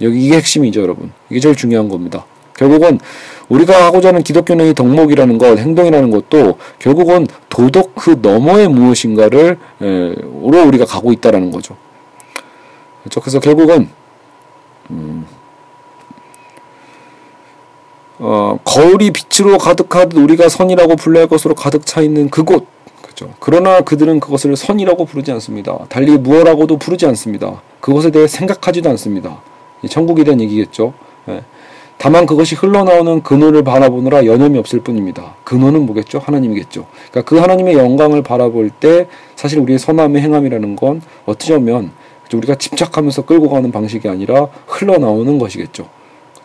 [0.00, 1.10] 여기 이게 핵심이죠, 여러분.
[1.28, 2.24] 이게 제일 중요한 겁니다.
[2.56, 3.00] 결국은
[3.48, 10.84] 우리가 하고자 하는 기독교의 덕목이라는 것, 행동이라는 것도 결국은 도덕 그 너머의 무엇인가를 로 우리가
[10.84, 11.76] 가고 있다라는 거죠.
[13.02, 13.20] 그렇죠.
[13.20, 13.88] 그래서 결국은
[14.90, 15.26] 음,
[18.18, 22.66] 어, 거울이 빛으로 가득하듯 우리가 선이라고 불러야 할 것으로 가득 차 있는 그곳.
[23.02, 23.30] 그죠.
[23.40, 25.78] 그러나 그들은 그것을 선이라고 부르지 않습니다.
[25.88, 27.62] 달리 무엇라고도 부르지 않습니다.
[27.80, 29.40] 그것에 대해 생각하지도 않습니다.
[29.88, 30.94] 천국에 대한 얘기겠죠.
[31.28, 31.42] 예.
[31.96, 35.34] 다만 그것이 흘러나오는 근원을 바라보느라 여념이 없을 뿐입니다.
[35.42, 36.20] 근원은 뭐겠죠?
[36.20, 36.86] 하나님이겠죠.
[37.10, 41.90] 그러니까 그 하나님의 영광을 바라볼 때 사실 우리의 선함의 행함이라는 건 어쩌면
[42.32, 45.88] 우리가 집착하면서 끌고 가는 방식이 아니라 흘러나오는 것이겠죠.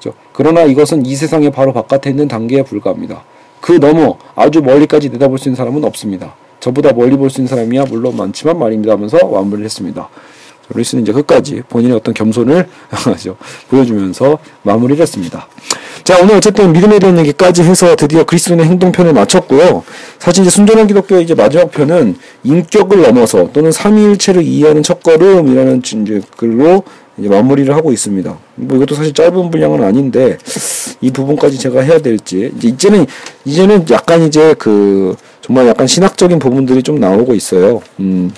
[0.03, 0.13] 그렇죠?
[0.33, 3.23] 그러나 이것은 이 세상의 바로 바깥에 있는 단계에 불과합니다.
[3.61, 6.35] 그 넘어 아주 멀리까지 내다볼 수 있는 사람은 없습니다.
[6.59, 10.09] 저보다 멀리 볼 수 있는 사람이야 물론 많지만 말입니다 하면서 마무리를 했습니다.
[10.69, 12.67] 루이스는 이제 끝까지 본인의 어떤 겸손을
[13.69, 15.47] 보여주면서 마무리를 했습니다.
[16.03, 19.83] 자, 오늘 어쨌든 믿음에 대한 얘기까지 해서 드디어 그리스도인의 행동편을 마쳤고요.
[20.19, 26.83] 사실 이제 순전한 기독교의 이제 마지막 편은 인격을 넘어서 또는 삼위일체를 이해하는 첫걸음이라는 이제 글로
[27.18, 28.38] 이제 마무리를 하고 있습니다.
[28.55, 30.38] 뭐 이것도 사실 짧은 분량은 아닌데
[31.01, 33.05] 이 부분까지 제가 해야 될지 이제 이제는
[33.45, 37.82] 이제는 약간 이제 그 정말 약간 신학적인 부분들이 좀 나오고 있어요.
[37.99, 38.32] 음.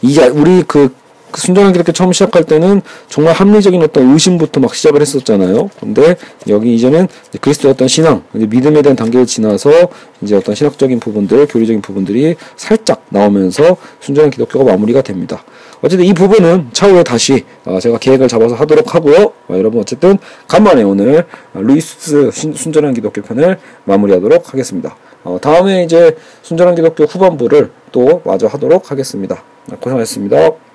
[0.00, 0.94] 이제 우리 그
[1.36, 5.68] 순전한 기독교 처음 시작할 때는 정말 합리적인 어떤 의심부터 막 시작을 했었잖아요.
[5.78, 6.16] 근데
[6.48, 7.06] 여기 이제는
[7.40, 9.70] 그리스도의 어떤 신앙, 믿음에 대한 단계를 지나서
[10.22, 15.44] 이제 어떤 신학적인 부분들, 교리적인 부분들이 살짝 나오면서 순전한 기독교가 마무리가 됩니다.
[15.80, 19.32] 어쨌든 이 부분은 차후에 다시 어, 제가 계획을 잡아서 하도록 하고요.
[19.48, 24.96] 어, 여러분 어쨌든 간만에 오늘 루이스 순전한 기독교 편을 마무리하도록 하겠습니다.
[25.24, 29.42] 어, 다음에 이제 순전한 기독교 후반부를 또 마저 하도록 하겠습니다.
[29.80, 30.67] 고생하셨습니다.